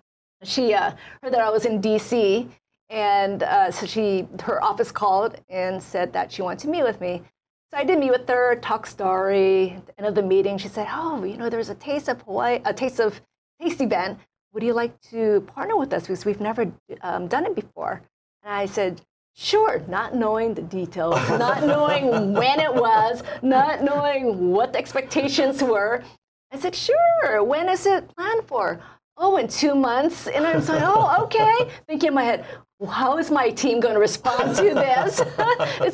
She 0.45 0.73
uh, 0.73 0.93
heard 1.23 1.35
that 1.35 1.41
I 1.41 1.51
was 1.51 1.67
in 1.67 1.83
DC 1.83 2.49
and 2.89 3.43
uh, 3.43 3.71
so 3.71 3.87
she, 3.87 4.29
her 4.43 4.63
office 4.63 4.93
called 4.93 5.41
and 5.49 5.83
said 5.83 6.13
that 6.13 6.31
she 6.31 6.43
wanted 6.43 6.61
to 6.61 6.69
meet 6.69 6.85
with 6.85 7.01
me. 7.01 7.23
So 7.71 7.79
I 7.79 7.85
did 7.85 7.99
meet 7.99 8.11
with 8.11 8.29
her, 8.29 8.57
talk 8.57 8.87
story. 8.87 9.73
At 9.73 9.87
the 9.87 9.99
end 9.99 10.07
of 10.07 10.15
the 10.15 10.23
meeting, 10.23 10.57
she 10.57 10.69
said, 10.69 10.87
"Oh, 10.91 11.25
you 11.25 11.37
know, 11.37 11.51
there's 11.51 11.69
a 11.69 11.75
taste 11.75 12.09
of 12.09 12.23
Hawaii, 12.23 12.61
a 12.65 12.73
taste 12.73 13.01
of 13.01 13.21
taste 13.61 13.81
event. 13.81 14.21
Would 14.53 14.63
you 14.63 14.73
like 14.73 14.99
to 15.11 15.41
partner 15.43 15.77
with 15.77 15.93
us 15.93 16.03
because 16.03 16.25
we've 16.25 16.41
never 16.41 16.73
um, 17.03 17.27
done 17.27 17.45
it 17.45 17.57
before?" 17.57 18.03
And 18.45 18.55
I 18.55 18.67
said, 18.67 19.03
"Sure," 19.35 19.83
not 19.89 20.15
knowing 20.15 20.55
the 20.55 20.63
details, 20.63 21.17
not 21.31 21.67
knowing 21.73 22.35
when 22.35 22.61
it 22.61 22.73
was, 22.73 23.25
not 23.43 23.83
knowing 23.83 24.53
what 24.53 24.73
the 24.73 24.79
expectations 24.79 25.61
were. 25.61 26.05
I 26.53 26.61
said, 26.61 26.77
"Sure. 26.77 27.43
When 27.43 27.69
is 27.69 27.85
it 27.85 28.09
planned 28.15 28.47
for?" 28.47 28.79
oh, 29.19 29.37
in 29.37 29.49
two 29.49 29.75
months. 29.75 30.27
And 30.27 30.47
I'm 30.47 30.65
like, 30.65 30.83
oh, 30.83 31.25
okay. 31.25 31.71
Thinking 31.87 32.09
in 32.09 32.15
my 32.15 32.25
head, 32.25 32.45
how 32.85 33.17
is 33.19 33.31
my 33.31 33.51
team 33.51 33.81
going 33.81 33.95
to 33.95 34.01
respond 34.01 34.55
to 34.57 34.75
this? 34.75 35.21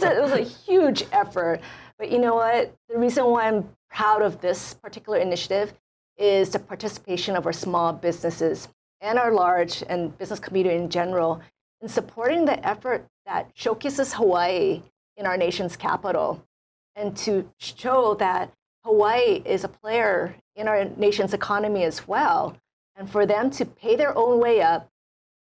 a, 0.02 0.16
it 0.16 0.22
was 0.22 0.32
a 0.32 0.42
huge 0.42 1.04
effort. 1.12 1.60
But 1.98 2.10
you 2.10 2.18
know 2.18 2.34
what? 2.34 2.74
The 2.88 2.98
reason 2.98 3.24
why 3.26 3.48
I'm 3.48 3.68
proud 3.90 4.22
of 4.22 4.40
this 4.40 4.74
particular 4.74 5.18
initiative 5.18 5.74
is 6.18 6.50
the 6.50 6.58
participation 6.58 7.36
of 7.36 7.46
our 7.46 7.52
small 7.52 7.92
businesses 7.92 8.68
and 9.00 9.18
our 9.18 9.32
large 9.32 9.82
and 9.88 10.16
business 10.18 10.40
community 10.40 10.76
in 10.76 10.88
general 10.88 11.40
in 11.80 11.88
supporting 11.88 12.44
the 12.44 12.64
effort 12.66 13.06
that 13.26 13.50
showcases 13.54 14.14
Hawaii 14.14 14.82
in 15.16 15.26
our 15.26 15.36
nation's 15.36 15.76
capital 15.76 16.44
and 16.96 17.16
to 17.18 17.48
show 17.58 18.14
that 18.14 18.52
Hawaii 18.84 19.42
is 19.44 19.64
a 19.64 19.68
player 19.68 20.34
in 20.56 20.68
our 20.68 20.84
nation's 20.84 21.34
economy 21.34 21.84
as 21.84 22.06
well. 22.06 22.56
And 22.96 23.08
for 23.08 23.26
them 23.26 23.50
to 23.50 23.64
pay 23.64 23.96
their 23.96 24.16
own 24.16 24.38
way 24.38 24.60
up, 24.60 24.88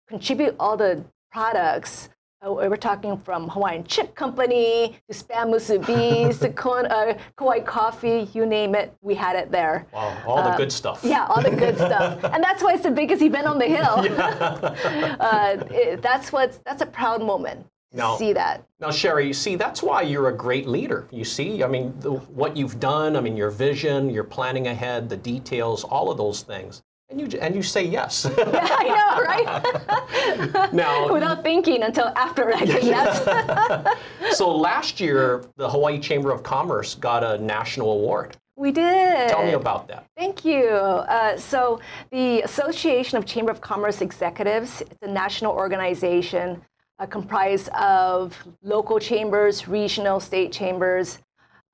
contribute 0.08 0.56
all 0.60 0.78
the 0.78 1.04
products. 1.34 2.10
Uh, 2.46 2.54
we're 2.54 2.76
talking 2.76 3.18
from 3.18 3.50
Hawaiian 3.50 3.84
Chip 3.86 4.14
Company 4.16 5.00
to 5.10 5.18
Spam 5.18 5.50
Musubis 5.50 6.40
to 6.40 6.70
uh, 6.70 7.18
Kauai 7.38 7.62
Coffee, 7.62 8.30
you 8.34 8.46
name 8.46 8.76
it, 8.76 8.94
we 9.02 9.16
had 9.16 9.36
it 9.36 9.50
there. 9.50 9.88
Wow, 9.94 10.16
all 10.28 10.44
the 10.44 10.50
uh, 10.50 10.58
good 10.58 10.72
stuff. 10.72 11.00
Yeah, 11.04 11.26
all 11.28 11.42
the 11.42 11.52
good 11.52 11.78
stuff. 11.78 12.24
And 12.26 12.44
that's 12.44 12.62
why 12.62 12.74
it's 12.74 12.84
the 12.84 12.92
biggest 12.92 13.22
event 13.22 13.48
on 13.48 13.58
the 13.58 13.66
hill. 13.78 14.06
Yeah. 14.06 15.16
uh, 15.20 15.64
it, 15.72 16.02
that's, 16.02 16.32
what's, 16.32 16.58
that's 16.66 16.82
a 16.82 16.86
proud 16.86 17.24
moment 17.24 17.66
now, 17.94 18.18
see 18.18 18.34
that. 18.34 18.66
Now, 18.80 18.92
Sherry, 18.92 19.26
you 19.28 19.34
see, 19.34 19.56
that's 19.56 19.82
why 19.82 20.02
you're 20.02 20.30
a 20.30 20.36
great 20.36 20.68
leader. 20.68 21.08
You 21.12 21.24
see, 21.24 21.64
I 21.64 21.68
mean, 21.68 21.94
the, 22.00 22.12
what 22.12 22.58
you've 22.58 22.80
done, 22.80 23.16
I 23.16 23.22
mean, 23.22 23.38
your 23.38 23.52
vision, 23.52 24.10
your 24.10 24.24
planning 24.24 24.68
ahead, 24.68 25.10
the 25.10 25.18
details, 25.18 25.84
all 25.84 26.12
of 26.12 26.18
those 26.18 26.42
things. 26.42 26.84
And 27.10 27.20
you, 27.20 27.40
and 27.40 27.56
you 27.56 27.62
say 27.62 27.84
yes. 27.84 28.26
yeah, 28.38 28.44
I 28.48 28.88
know, 28.88 29.24
right? 29.24 30.74
now, 30.74 31.14
Without 31.14 31.44
thinking 31.44 31.84
until 31.84 32.08
after 32.16 32.54
I 32.54 32.66
say 32.66 32.82
yes. 32.82 34.38
so 34.38 34.56
last 34.56 35.00
year, 35.00 35.44
the 35.58 35.70
Hawaii 35.70 36.00
Chamber 36.00 36.32
of 36.32 36.42
Commerce 36.44 36.96
got 36.96 37.24
a 37.24 37.38
national 37.38 37.92
award. 37.92 38.38
We 38.56 38.72
did. 38.72 39.30
Tell 39.30 39.44
me 39.44 39.54
about 39.54 39.88
that. 39.88 40.06
Thank 40.16 40.46
you. 40.46 40.66
Uh, 40.66 41.38
so 41.38 41.80
the 42.12 42.42
Association 42.44 43.18
of 43.18 43.26
Chamber 43.26 43.52
of 43.52 43.62
Commerce 43.62 44.02
Executives, 44.02 44.82
it's 44.82 45.02
a 45.02 45.08
national 45.08 45.54
organization 45.54 46.62
uh, 47.00 47.06
comprised 47.06 47.70
of 47.70 48.38
local 48.62 49.00
chambers, 49.00 49.68
regional, 49.68 50.20
state 50.20 50.52
chambers, 50.52 51.20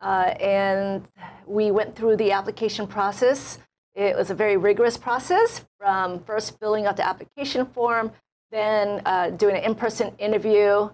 uh, 0.01 0.33
and 0.39 1.07
we 1.45 1.71
went 1.71 1.95
through 1.95 2.15
the 2.15 2.31
application 2.31 2.87
process. 2.87 3.59
It 3.99 4.15
was 4.15 4.29
a 4.29 4.33
very 4.33 4.55
rigorous 4.55 4.95
process 4.95 5.65
from 5.77 6.23
first 6.23 6.57
filling 6.59 6.85
out 6.85 6.95
the 6.95 7.05
application 7.05 7.65
form, 7.65 8.13
then 8.49 9.01
uh, 9.05 9.31
doing 9.31 9.57
an 9.57 9.63
in-person 9.63 10.13
interview. 10.17 10.89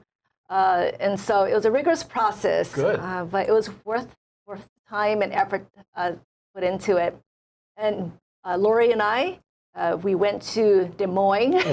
Uh, 0.50 0.92
and 1.00 1.20
so 1.20 1.44
it 1.44 1.54
was 1.54 1.66
a 1.66 1.72
rigorous 1.72 2.04
process, 2.04 2.74
Good. 2.74 3.00
Uh, 3.00 3.26
but 3.26 3.48
it 3.48 3.52
was 3.52 3.70
worth, 3.86 4.08
worth 4.48 4.68
time 4.90 5.22
and 5.22 5.32
effort 5.34 5.68
uh, 5.96 6.14
put 6.56 6.64
into 6.64 6.98
it. 6.98 7.16
And 7.78 8.12
Lori 8.44 8.92
and 8.92 9.04
I 9.04 9.40
uh, 9.76 9.98
we 10.04 10.16
went 10.16 10.42
to 10.42 10.86
Des 10.98 11.08
Moines. 11.08 11.54
it 11.56 11.68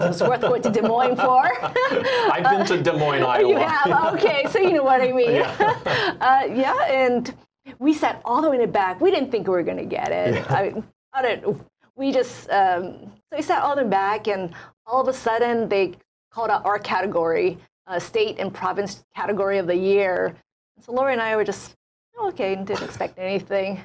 was 0.00 0.22
worth 0.22 0.40
going 0.40 0.62
to 0.62 0.70
Des 0.70 0.82
Moines 0.82 1.16
for. 1.16 1.44
I've 1.62 2.42
been 2.42 2.66
to 2.66 2.82
Des 2.82 2.98
Moines, 2.98 3.22
Iowa. 3.28 3.48
You 3.48 3.56
have? 3.58 4.14
Okay, 4.14 4.46
so 4.50 4.58
you 4.58 4.72
know 4.72 4.82
what 4.82 5.02
I 5.02 5.12
mean. 5.12 5.34
Yeah, 5.34 6.16
uh, 6.20 6.46
yeah 6.46 6.84
and 6.86 7.34
we 7.78 7.94
sat 7.94 8.20
all 8.24 8.42
the 8.42 8.50
way 8.50 8.56
in 8.56 8.62
the 8.62 8.68
back. 8.68 9.00
We 9.00 9.10
didn't 9.10 9.30
think 9.30 9.46
we 9.46 9.52
were 9.52 9.62
going 9.62 9.78
to 9.78 9.84
get 9.84 10.10
it. 10.10 10.34
Yeah. 10.34 10.46
I, 10.48 10.82
I 11.12 11.36
don't, 11.36 11.64
we 11.96 12.12
just, 12.12 12.50
um, 12.50 13.12
so 13.30 13.36
we 13.36 13.42
sat 13.42 13.62
all 13.62 13.76
the 13.76 13.84
way 13.84 13.90
back, 13.90 14.26
and 14.28 14.52
all 14.86 15.00
of 15.00 15.08
a 15.08 15.12
sudden 15.12 15.68
they 15.68 15.94
called 16.30 16.50
out 16.50 16.64
our 16.64 16.78
category, 16.78 17.58
uh, 17.86 17.98
state 17.98 18.38
and 18.38 18.52
province 18.52 19.04
category 19.14 19.58
of 19.58 19.66
the 19.66 19.76
year. 19.76 20.34
So 20.80 20.92
Lori 20.92 21.12
and 21.12 21.22
I 21.22 21.36
were 21.36 21.44
just, 21.44 21.74
okay, 22.20 22.56
didn't 22.56 22.82
expect 22.82 23.18
anything. 23.18 23.82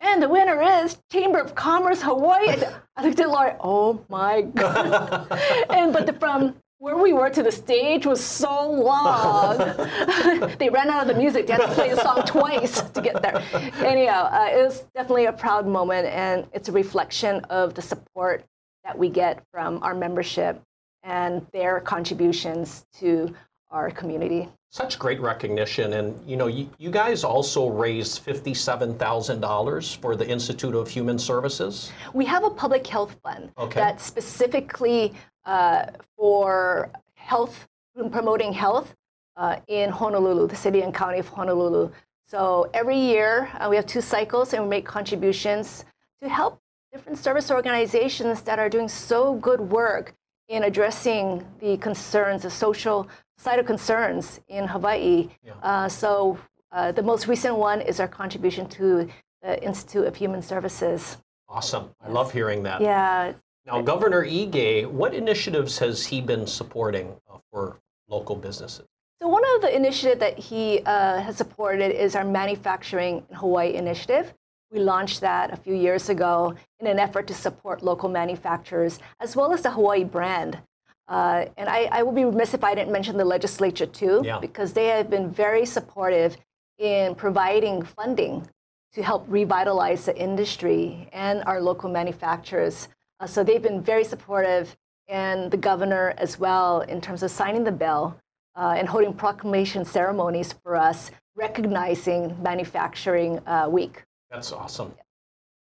And 0.00 0.20
the 0.20 0.28
winner 0.28 0.60
is 0.62 0.98
Chamber 1.12 1.38
of 1.38 1.54
Commerce 1.54 2.02
Hawaii. 2.02 2.56
I 2.96 3.04
looked 3.04 3.20
at 3.20 3.28
Lori, 3.28 3.52
oh 3.60 4.04
my 4.08 4.42
God. 4.42 5.28
and 5.70 5.92
but 5.92 6.06
the, 6.06 6.12
from 6.14 6.56
where 6.82 6.96
we 6.96 7.12
were 7.12 7.30
to 7.30 7.44
the 7.44 7.52
stage 7.52 8.06
was 8.06 8.20
so 8.20 8.68
long. 8.68 9.56
they 10.58 10.68
ran 10.68 10.90
out 10.90 11.02
of 11.02 11.06
the 11.06 11.14
music. 11.14 11.46
They 11.46 11.52
had 11.52 11.68
to 11.68 11.74
play 11.74 11.90
the 11.90 12.02
song 12.02 12.24
twice 12.26 12.80
to 12.80 13.00
get 13.00 13.22
there. 13.22 13.40
Anyhow, 13.86 14.28
uh, 14.32 14.48
it 14.50 14.64
was 14.64 14.80
definitely 14.92 15.26
a 15.26 15.32
proud 15.32 15.64
moment, 15.64 16.08
and 16.08 16.44
it's 16.52 16.68
a 16.68 16.72
reflection 16.72 17.36
of 17.50 17.74
the 17.74 17.82
support 17.82 18.44
that 18.82 18.98
we 18.98 19.08
get 19.08 19.44
from 19.52 19.80
our 19.84 19.94
membership 19.94 20.60
and 21.04 21.46
their 21.52 21.78
contributions 21.78 22.84
to 22.98 23.32
our 23.70 23.88
community. 23.92 24.48
Such 24.70 24.98
great 24.98 25.20
recognition, 25.20 25.92
and 25.92 26.18
you 26.28 26.36
know, 26.36 26.48
you, 26.48 26.68
you 26.78 26.90
guys 26.90 27.24
also 27.24 27.68
raised 27.68 28.20
fifty-seven 28.20 28.98
thousand 28.98 29.40
dollars 29.40 29.94
for 29.94 30.16
the 30.16 30.26
Institute 30.26 30.74
of 30.74 30.88
Human 30.88 31.18
Services. 31.18 31.92
We 32.12 32.24
have 32.24 32.42
a 32.42 32.50
public 32.50 32.86
health 32.86 33.14
fund 33.22 33.52
okay. 33.58 33.78
that's 33.78 34.02
specifically 34.02 35.12
uh, 35.44 35.86
for 36.16 36.90
health, 37.14 37.68
promoting 38.10 38.52
health 38.52 38.94
uh, 39.36 39.56
in 39.68 39.90
Honolulu, 39.90 40.48
the 40.48 40.56
city 40.56 40.82
and 40.82 40.94
county 40.94 41.18
of 41.18 41.28
Honolulu. 41.28 41.90
So 42.26 42.70
every 42.72 42.98
year 42.98 43.50
uh, 43.58 43.68
we 43.68 43.76
have 43.76 43.86
two 43.86 44.00
cycles, 44.00 44.52
and 44.52 44.64
we 44.64 44.68
make 44.68 44.86
contributions 44.86 45.84
to 46.22 46.28
help 46.28 46.60
different 46.92 47.18
service 47.18 47.50
organizations 47.50 48.42
that 48.42 48.58
are 48.58 48.68
doing 48.68 48.88
so 48.88 49.34
good 49.34 49.60
work 49.60 50.14
in 50.48 50.64
addressing 50.64 51.46
the 51.60 51.76
concerns, 51.78 52.42
the 52.42 52.50
social 52.50 53.08
societal 53.38 53.64
concerns 53.64 54.40
in 54.48 54.66
Hawaii. 54.66 55.28
Yeah. 55.44 55.52
Uh, 55.62 55.88
so 55.88 56.38
uh, 56.70 56.92
the 56.92 57.02
most 57.02 57.26
recent 57.26 57.56
one 57.56 57.80
is 57.80 57.98
our 58.00 58.08
contribution 58.08 58.68
to 58.68 59.08
the 59.42 59.62
Institute 59.62 60.06
of 60.06 60.14
Human 60.14 60.42
Services. 60.42 61.16
Awesome. 61.48 61.90
I 62.00 62.08
love 62.08 62.32
hearing 62.32 62.62
that. 62.62 62.80
Yeah. 62.80 63.32
Now, 63.64 63.80
Governor 63.80 64.24
Ige, 64.24 64.86
what 64.86 65.14
initiatives 65.14 65.78
has 65.78 66.06
he 66.06 66.20
been 66.20 66.46
supporting 66.46 67.14
uh, 67.30 67.38
for 67.50 67.78
local 68.08 68.34
businesses? 68.34 68.86
So 69.20 69.28
one 69.28 69.44
of 69.54 69.62
the 69.62 69.74
initiatives 69.74 70.18
that 70.18 70.36
he 70.36 70.80
uh, 70.80 71.20
has 71.20 71.36
supported 71.36 71.92
is 71.92 72.16
our 72.16 72.24
Manufacturing 72.24 73.24
in 73.30 73.36
Hawaii 73.36 73.74
initiative. 73.74 74.34
We 74.72 74.80
launched 74.80 75.20
that 75.20 75.52
a 75.52 75.56
few 75.56 75.74
years 75.74 76.08
ago 76.08 76.54
in 76.80 76.88
an 76.88 76.98
effort 76.98 77.28
to 77.28 77.34
support 77.34 77.84
local 77.84 78.08
manufacturers 78.08 78.98
as 79.20 79.36
well 79.36 79.52
as 79.52 79.62
the 79.62 79.70
Hawaii 79.70 80.02
brand. 80.02 80.58
Uh, 81.06 81.44
and 81.56 81.68
I, 81.68 81.84
I 81.92 82.02
will 82.02 82.12
be 82.12 82.24
remiss 82.24 82.54
if 82.54 82.64
I 82.64 82.74
didn't 82.74 82.90
mention 82.90 83.16
the 83.16 83.24
legislature 83.24 83.86
too, 83.86 84.22
yeah. 84.24 84.40
because 84.40 84.72
they 84.72 84.86
have 84.86 85.08
been 85.08 85.30
very 85.30 85.66
supportive 85.66 86.36
in 86.78 87.14
providing 87.14 87.82
funding 87.82 88.48
to 88.94 89.02
help 89.02 89.24
revitalize 89.28 90.06
the 90.06 90.16
industry 90.16 91.08
and 91.12 91.44
our 91.46 91.60
local 91.60 91.90
manufacturers. 91.90 92.88
Uh, 93.22 93.26
so 93.26 93.44
they've 93.44 93.62
been 93.62 93.80
very 93.80 94.02
supportive, 94.02 94.76
and 95.06 95.50
the 95.50 95.56
governor 95.56 96.12
as 96.18 96.40
well, 96.40 96.80
in 96.80 97.00
terms 97.00 97.22
of 97.22 97.30
signing 97.30 97.62
the 97.62 97.70
bill 97.70 98.16
uh, 98.56 98.74
and 98.76 98.88
holding 98.88 99.14
proclamation 99.14 99.84
ceremonies 99.84 100.52
for 100.64 100.74
us, 100.74 101.12
recognizing 101.36 102.36
Manufacturing 102.42 103.38
uh, 103.46 103.68
Week. 103.70 104.02
That's 104.28 104.50
awesome. 104.50 104.92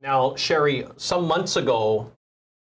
Now, 0.01 0.35
Sherry, 0.37 0.87
some 0.97 1.27
months 1.27 1.57
ago, 1.57 2.11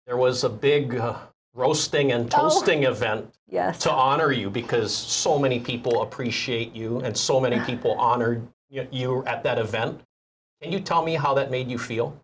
there 0.05 0.17
was 0.17 0.43
a 0.43 0.49
big 0.49 0.95
uh, 0.95 1.17
roasting 1.55 2.11
and 2.11 2.31
oh. 2.35 2.41
toasting 2.41 2.85
oh, 2.85 2.91
event 2.91 3.33
yes. 3.49 3.79
to 3.79 3.91
honor 3.91 4.31
you 4.31 4.51
because 4.51 4.93
so 4.93 5.39
many 5.39 5.59
people 5.59 6.03
appreciate 6.03 6.75
you 6.75 6.99
and 6.99 7.17
so 7.17 7.39
many 7.39 7.59
people 7.65 7.93
honored 7.93 8.47
you 8.69 9.23
at 9.25 9.41
that 9.43 9.57
event. 9.57 10.01
Can 10.61 10.71
you 10.71 10.79
tell 10.79 11.03
me 11.03 11.15
how 11.15 11.33
that 11.33 11.49
made 11.49 11.67
you 11.67 11.79
feel? 11.79 12.15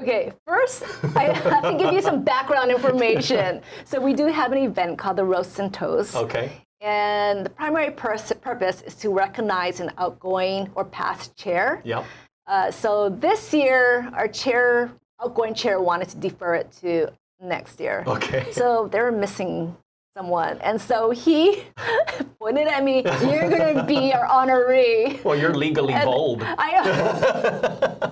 Okay, 0.00 0.32
first, 0.46 0.84
I 1.14 1.24
have 1.32 1.62
to 1.62 1.76
give 1.76 1.92
you 1.92 2.00
some 2.00 2.24
background 2.24 2.70
information. 2.70 3.60
So, 3.84 4.00
we 4.00 4.14
do 4.14 4.26
have 4.26 4.52
an 4.52 4.58
event 4.58 4.98
called 4.98 5.16
the 5.16 5.24
Roast 5.24 5.58
and 5.58 5.72
Toast. 5.72 6.16
Okay. 6.16 6.52
And 6.80 7.44
the 7.44 7.50
primary 7.50 7.90
purpose 7.90 8.80
is 8.80 8.94
to 8.96 9.10
recognize 9.10 9.80
an 9.80 9.92
outgoing 9.98 10.70
or 10.74 10.86
past 10.86 11.36
chair. 11.36 11.82
Yep. 11.84 12.04
Uh, 12.46 12.70
so, 12.70 13.10
this 13.10 13.52
year, 13.52 14.10
our 14.14 14.28
chair, 14.28 14.90
outgoing 15.22 15.52
chair, 15.54 15.80
wanted 15.82 16.08
to 16.08 16.16
defer 16.16 16.54
it 16.54 16.72
to 16.80 17.12
next 17.42 17.80
year. 17.80 18.04
Okay. 18.06 18.50
So 18.52 18.88
they 18.90 19.00
were 19.00 19.12
missing 19.12 19.76
someone. 20.16 20.58
And 20.58 20.80
so 20.80 21.10
he 21.10 21.64
pointed 22.38 22.66
at 22.66 22.84
me, 22.84 23.02
You're 23.04 23.48
going 23.48 23.76
to 23.76 23.84
be 23.84 24.12
our 24.12 24.26
honoree. 24.46 25.22
Well, 25.24 25.36
you're 25.36 25.54
legally 25.54 25.94
and 25.94 26.04
bold. 26.04 26.42
I, 26.42 28.10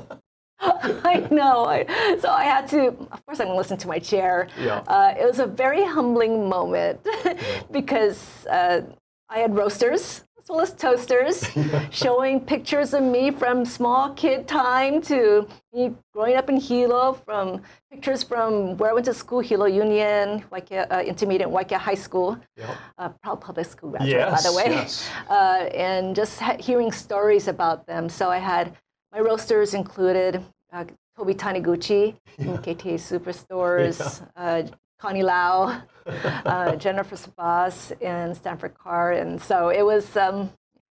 I 0.60 1.26
know. 1.30 1.64
I, 1.64 1.86
so 2.20 2.30
I 2.30 2.44
had 2.44 2.66
to, 2.68 2.88
of 2.88 3.26
course, 3.26 3.40
I 3.40 3.44
am 3.44 3.48
going 3.48 3.50
to 3.50 3.56
listen 3.56 3.78
to 3.78 3.88
my 3.88 3.98
chair. 3.98 4.48
Yeah. 4.58 4.82
Uh, 4.86 5.14
it 5.18 5.24
was 5.24 5.38
a 5.38 5.46
very 5.46 5.84
humbling 5.84 6.48
moment 6.48 7.00
because 7.70 8.46
uh, 8.46 8.82
I 9.28 9.38
had 9.38 9.54
roasters 9.54 10.24
as 10.48 10.48
well 10.48 10.60
as 10.62 10.72
toasters, 10.72 11.44
showing 11.90 12.40
pictures 12.40 12.94
of 12.94 13.02
me 13.02 13.30
from 13.30 13.66
small 13.66 14.14
kid 14.14 14.48
time 14.48 15.02
to 15.02 15.46
me 15.74 15.94
growing 16.14 16.36
up 16.36 16.48
in 16.48 16.56
Hilo, 16.56 17.12
from 17.12 17.60
pictures 17.90 18.22
from 18.22 18.76
where 18.78 18.90
I 18.90 18.94
went 18.94 19.04
to 19.06 19.14
school, 19.14 19.40
Hilo 19.40 19.66
Union, 19.66 20.42
Waiakea, 20.50 20.90
uh, 20.90 21.02
Intermediate, 21.02 21.50
Waiakea 21.50 21.76
High 21.76 21.94
School, 21.94 22.38
yep. 22.56 22.76
uh, 22.96 23.10
proud 23.22 23.42
public 23.42 23.66
school 23.66 23.90
graduate, 23.90 24.10
yes, 24.10 24.42
by 24.42 24.50
the 24.50 24.56
way, 24.56 24.74
yes. 24.74 25.08
uh, 25.28 25.68
and 25.74 26.16
just 26.16 26.40
hearing 26.58 26.92
stories 26.92 27.46
about 27.46 27.86
them. 27.86 28.08
So 28.08 28.30
I 28.30 28.38
had 28.38 28.74
my 29.12 29.20
roasters 29.20 29.74
included 29.74 30.44
uh, 30.72 30.84
Toby 31.16 31.34
Taniguchi 31.34 32.14
yeah. 32.38 32.46
KTA 32.56 32.94
Superstores, 32.94 34.22
yeah. 34.36 34.42
Uh, 34.42 34.66
Connie 34.98 35.22
Lau, 35.22 35.80
uh, 36.06 36.76
Jennifer 36.76 37.16
Sabas, 37.16 37.92
and 38.02 38.36
Stanford 38.36 38.74
Carr. 38.74 39.12
And 39.12 39.40
so 39.40 39.68
it 39.68 39.82
was, 39.82 40.16
um, 40.16 40.50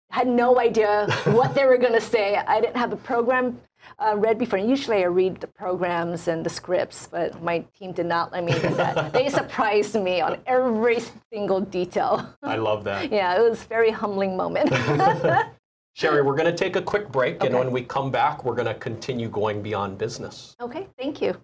had 0.09 0.27
no 0.27 0.59
idea 0.59 1.07
what 1.25 1.55
they 1.55 1.65
were 1.65 1.77
going 1.77 1.93
to 1.93 2.01
say. 2.01 2.35
I 2.35 2.61
didn't 2.61 2.77
have 2.77 2.91
the 2.91 2.97
program 2.97 3.59
uh, 3.97 4.15
read 4.15 4.37
before. 4.37 4.59
Usually 4.59 4.97
I 5.03 5.07
read 5.07 5.39
the 5.41 5.47
programs 5.47 6.27
and 6.27 6.45
the 6.45 6.49
scripts, 6.49 7.07
but 7.07 7.41
my 7.41 7.65
team 7.77 7.93
did 7.93 8.05
not 8.05 8.31
let 8.31 8.43
me 8.43 8.53
do 8.53 8.69
that. 8.75 9.13
they 9.13 9.29
surprised 9.29 9.95
me 9.95 10.21
on 10.21 10.39
every 10.45 10.99
single 11.31 11.61
detail. 11.61 12.35
I 12.43 12.57
love 12.57 12.83
that. 12.83 13.11
yeah, 13.11 13.39
it 13.39 13.49
was 13.49 13.63
a 13.63 13.67
very 13.67 13.91
humbling 13.91 14.37
moment. 14.37 14.71
Sherry, 15.95 16.23
we're 16.23 16.35
going 16.35 16.51
to 16.51 16.57
take 16.57 16.75
a 16.75 16.81
quick 16.81 17.11
break, 17.11 17.35
okay. 17.35 17.47
and 17.47 17.55
when 17.55 17.71
we 17.71 17.83
come 17.83 18.09
back, 18.09 18.43
we're 18.43 18.55
going 18.55 18.67
to 18.67 18.73
continue 18.73 19.29
going 19.29 19.61
beyond 19.61 19.99
business. 19.99 20.55
Okay, 20.59 20.87
thank 20.97 21.21
you. 21.21 21.35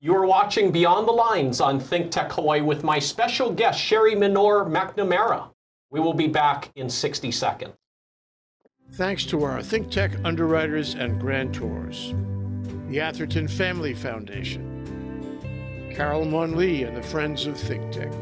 You 0.00 0.16
are 0.16 0.26
watching 0.26 0.72
Beyond 0.72 1.06
the 1.06 1.12
Lines 1.12 1.60
on 1.60 1.78
Think 1.78 2.10
Tech 2.10 2.32
Hawaii 2.32 2.60
with 2.60 2.82
my 2.82 2.98
special 2.98 3.52
guest, 3.52 3.80
Sherry 3.80 4.16
Menor-McNamara. 4.16 5.50
We 5.90 6.00
will 6.00 6.14
be 6.14 6.26
back 6.26 6.72
in 6.74 6.90
60 6.90 7.30
seconds. 7.30 7.74
Thanks 8.94 9.24
to 9.26 9.44
our 9.44 9.62
Think 9.62 9.92
Tech 9.92 10.10
underwriters 10.24 10.94
and 10.94 11.22
grantors, 11.22 12.10
the 12.90 13.00
Atherton 13.00 13.46
Family 13.46 13.94
Foundation, 13.94 15.90
Carol 15.94 16.24
Mon 16.24 16.56
Lee 16.56 16.82
and 16.82 16.96
the 16.96 17.02
Friends 17.02 17.46
of 17.46 17.56
Think 17.56 17.92
Tech, 17.92 18.12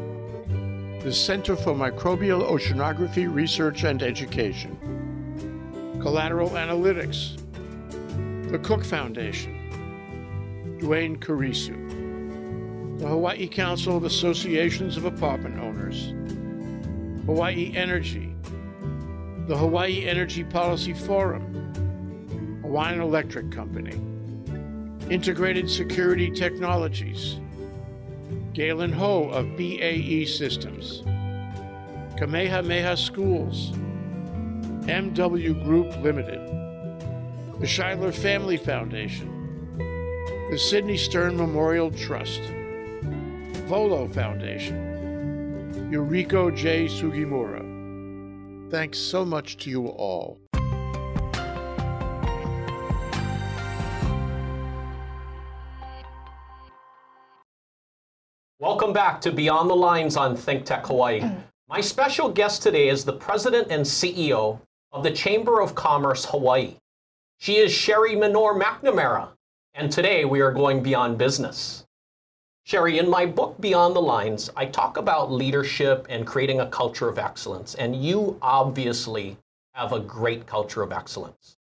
the 1.03 1.11
Center 1.11 1.55
for 1.55 1.73
Microbial 1.73 2.47
Oceanography 2.47 3.33
Research 3.33 3.83
and 3.85 4.03
Education, 4.03 4.77
Collateral 5.99 6.51
Analytics, 6.51 7.41
the 8.51 8.59
Cook 8.59 8.85
Foundation, 8.85 10.77
Duane 10.79 11.17
Kurisu, 11.17 12.99
the 12.99 13.07
Hawaii 13.07 13.47
Council 13.47 13.97
of 13.97 14.03
Associations 14.03 14.95
of 14.95 15.05
Apartment 15.05 15.59
Owners, 15.59 16.13
Hawaii 17.25 17.73
Energy, 17.75 18.35
the 19.47 19.57
Hawaii 19.57 20.05
Energy 20.05 20.43
Policy 20.43 20.93
Forum, 20.93 22.59
Hawaiian 22.61 23.01
Electric 23.01 23.51
Company, 23.51 23.99
Integrated 25.09 25.67
Security 25.67 26.29
Technologies, 26.29 27.40
Galen 28.53 28.91
Ho 28.91 29.29
of 29.29 29.55
BAE 29.55 30.25
Systems, 30.25 31.03
Kamehameha 32.17 32.97
Schools, 32.97 33.71
MW 34.87 35.63
Group 35.63 35.95
Limited, 36.03 36.45
the 37.61 37.65
Shidler 37.65 38.13
Family 38.13 38.57
Foundation, 38.57 39.77
the 40.51 40.57
Sidney 40.57 40.97
Stern 40.97 41.37
Memorial 41.37 41.91
Trust, 41.91 42.41
Volo 43.67 44.09
Foundation, 44.09 45.89
Yuriko 45.89 46.53
J. 46.53 46.87
Sugimura. 46.87 47.61
Thanks 48.69 48.99
so 48.99 49.23
much 49.23 49.55
to 49.63 49.69
you 49.69 49.87
all. 49.87 50.41
Welcome 58.61 58.93
back 58.93 59.19
to 59.21 59.31
Beyond 59.31 59.71
the 59.71 59.75
Lines 59.75 60.15
on 60.15 60.37
Think 60.37 60.65
Tech 60.65 60.85
Hawaii. 60.85 61.23
My 61.67 61.81
special 61.81 62.29
guest 62.29 62.61
today 62.61 62.89
is 62.89 63.03
the 63.03 63.11
president 63.11 63.71
and 63.71 63.83
CEO 63.83 64.59
of 64.91 65.01
the 65.01 65.09
Chamber 65.09 65.61
of 65.61 65.73
Commerce 65.73 66.25
Hawaii. 66.25 66.75
She 67.39 67.57
is 67.57 67.73
Sherry 67.73 68.11
Menor-McNamara, 68.11 69.29
and 69.73 69.91
today 69.91 70.25
we 70.25 70.41
are 70.41 70.51
going 70.51 70.83
beyond 70.83 71.17
business. 71.17 71.87
Sherry, 72.63 72.99
in 72.99 73.09
my 73.09 73.25
book 73.25 73.59
Beyond 73.59 73.95
the 73.95 74.01
Lines, 74.01 74.51
I 74.55 74.67
talk 74.67 74.97
about 74.97 75.31
leadership 75.31 76.05
and 76.07 76.27
creating 76.27 76.59
a 76.59 76.69
culture 76.69 77.09
of 77.09 77.17
excellence, 77.17 77.73
and 77.73 77.95
you 77.95 78.37
obviously 78.43 79.37
have 79.73 79.91
a 79.91 79.99
great 79.99 80.45
culture 80.45 80.83
of 80.83 80.91
excellence. 80.91 81.57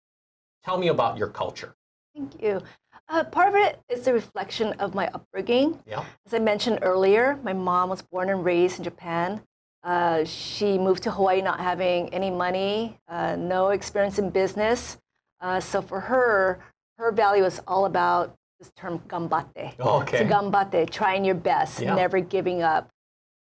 Tell 0.66 0.78
me 0.78 0.90
about 0.90 1.18
your 1.18 1.30
culture. 1.30 1.74
Thank 2.14 2.42
you. 2.44 2.62
Uh, 3.10 3.24
part 3.24 3.50
of 3.50 3.56
it 3.56 3.80
is 3.90 4.06
the 4.06 4.14
reflection 4.14 4.74
of 4.74 4.94
my 4.94 5.08
upbringing. 5.08 5.80
Yeah. 5.88 6.06
As 6.28 6.34
I 6.34 6.40
mentioned 6.40 6.80
earlier, 6.84 7.40
my 7.44 7.54
mom 7.54 7.90
was 7.90 8.04
born 8.04 8.30
and 8.30 8.46
raised 8.46 8.78
in 8.78 8.84
Japan. 8.84 9.42
Uh, 9.84 10.24
she 10.26 10.78
moved 10.78 11.04
to 11.04 11.12
Hawaii 11.12 11.42
not 11.42 11.60
having 11.60 12.14
any 12.14 12.30
money, 12.30 13.00
uh, 13.08 13.36
no 13.36 13.70
experience 13.70 14.20
in 14.20 14.30
business. 14.30 14.98
Uh, 15.42 15.60
so 15.60 15.82
for 15.82 16.02
her, 16.02 16.60
her 16.98 17.12
value 17.12 17.46
is 17.46 17.60
all 17.68 17.86
about 17.86 18.36
this 18.60 18.72
term 18.76 19.00
gambate. 19.08 19.80
okay. 19.80 20.18
So 20.20 20.26
gambate, 20.26 20.90
trying 20.92 21.26
your 21.26 21.36
best, 21.36 21.80
yeah. 21.80 21.96
never 21.96 22.20
giving 22.20 22.62
up, 22.62 22.90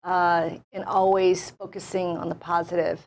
uh, 0.03 0.51
and 0.73 0.83
always 0.83 1.51
focusing 1.51 2.17
on 2.17 2.29
the 2.29 2.35
positive. 2.35 3.01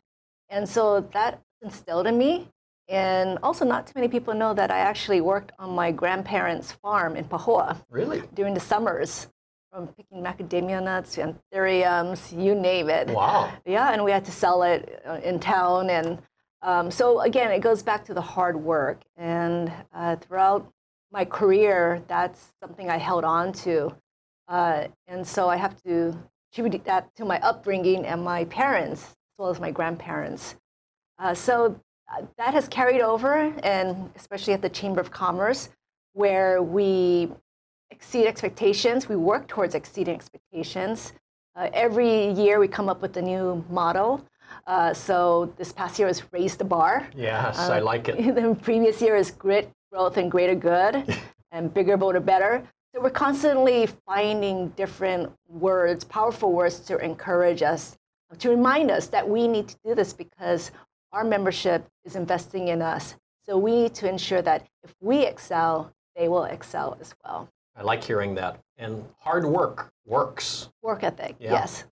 And 0.49 0.67
so 0.67 1.01
that 1.13 1.39
instilled 1.61 2.07
in 2.07 2.17
me. 2.17 2.49
And 2.89 3.37
also, 3.43 3.63
not 3.63 3.85
too 3.85 3.93
many 3.95 4.07
people 4.07 4.33
know 4.33 4.53
that 4.55 4.71
I 4.71 4.79
actually 4.79 5.21
worked 5.21 5.51
on 5.59 5.69
my 5.75 5.91
grandparents' 5.91 6.71
farm 6.71 7.15
in 7.15 7.23
Pahoa. 7.25 7.77
Really? 7.89 8.23
During 8.33 8.55
the 8.55 8.59
summers, 8.59 9.27
from 9.71 9.87
picking 9.89 10.23
macadamia 10.23 10.83
nuts 10.83 11.17
anthuriums, 11.17 12.31
you 12.31 12.55
name 12.55 12.89
it. 12.89 13.09
Wow. 13.09 13.51
Yeah, 13.65 13.93
and 13.93 14.03
we 14.03 14.09
had 14.09 14.25
to 14.25 14.31
sell 14.31 14.63
it 14.63 15.01
uh, 15.07 15.19
in 15.23 15.39
town. 15.39 15.91
And 15.91 16.19
um, 16.63 16.89
so 16.89 17.21
again, 17.21 17.51
it 17.51 17.59
goes 17.59 17.83
back 17.83 18.03
to 18.05 18.13
the 18.15 18.21
hard 18.21 18.55
work. 18.55 19.03
And 19.15 19.71
uh, 19.93 20.15
throughout 20.15 20.71
my 21.11 21.25
career, 21.25 22.01
that's 22.07 22.53
something 22.59 22.89
I 22.89 22.97
held 22.97 23.23
on 23.23 23.53
to. 23.53 23.95
Uh, 24.47 24.87
and 25.07 25.25
so 25.25 25.47
I 25.47 25.57
have 25.57 25.81
to 25.83 26.17
attribute 26.51 26.83
that 26.85 27.13
to 27.17 27.25
my 27.25 27.39
upbringing 27.41 28.05
and 28.05 28.23
my 28.23 28.45
parents, 28.45 29.03
as 29.03 29.37
well 29.37 29.49
as 29.49 29.59
my 29.59 29.69
grandparents. 29.69 30.55
Uh, 31.19 31.35
so 31.35 31.79
that 32.37 32.53
has 32.53 32.67
carried 32.67 33.01
over, 33.01 33.53
and 33.63 34.09
especially 34.15 34.53
at 34.53 34.61
the 34.61 34.69
Chamber 34.69 35.01
of 35.01 35.11
Commerce, 35.11 35.69
where 36.13 36.61
we 36.61 37.29
exceed 37.91 38.27
expectations, 38.27 39.09
we 39.09 39.15
work 39.15 39.47
towards 39.47 39.75
exceeding 39.75 40.15
expectations. 40.15 41.13
Uh, 41.55 41.69
every 41.73 42.31
year 42.31 42.59
we 42.59 42.67
come 42.67 42.89
up 42.89 43.01
with 43.01 43.17
a 43.17 43.21
new 43.21 43.63
motto. 43.69 44.23
Uh, 44.65 44.93
so 44.93 45.53
this 45.57 45.71
past 45.71 45.99
year 45.99 46.07
was 46.07 46.23
raise 46.31 46.55
the 46.55 46.63
bar. 46.63 47.07
Yes, 47.15 47.57
uh, 47.57 47.73
I 47.73 47.79
like 47.79 48.07
it. 48.09 48.35
The 48.35 48.55
previous 48.61 49.01
year 49.01 49.15
is 49.15 49.31
grit, 49.31 49.71
growth, 49.91 50.17
and 50.17 50.31
greater 50.31 50.55
good, 50.55 51.19
and 51.51 51.73
bigger, 51.73 51.97
bolder, 51.97 52.19
better. 52.19 52.63
So 52.93 53.01
we're 53.01 53.11
constantly 53.11 53.87
finding 54.07 54.69
different 54.69 55.31
words, 55.47 56.03
powerful 56.03 56.51
words 56.51 56.79
to 56.81 56.97
encourage 56.97 57.61
us, 57.61 57.97
to 58.39 58.49
remind 58.49 58.89
us 58.89 59.07
that 59.07 59.27
we 59.27 59.47
need 59.47 59.67
to 59.67 59.75
do 59.85 59.93
this 59.93 60.13
because 60.13 60.71
our 61.11 61.23
membership 61.23 61.87
is 62.05 62.15
investing 62.15 62.67
in 62.67 62.81
us. 62.81 63.15
So 63.45 63.57
we 63.57 63.71
need 63.75 63.95
to 63.95 64.09
ensure 64.09 64.41
that 64.41 64.67
if 64.83 64.93
we 65.01 65.25
excel, 65.25 65.91
they 66.15 66.27
will 66.27 66.45
excel 66.45 66.97
as 67.01 67.13
well. 67.23 67.49
I 67.75 67.83
like 67.83 68.03
hearing 68.03 68.35
that. 68.35 68.59
And 68.77 69.03
hard 69.17 69.45
work 69.45 69.91
works. 70.05 70.69
Work 70.81 71.03
ethic, 71.03 71.35
yeah. 71.39 71.51
yes. 71.53 71.85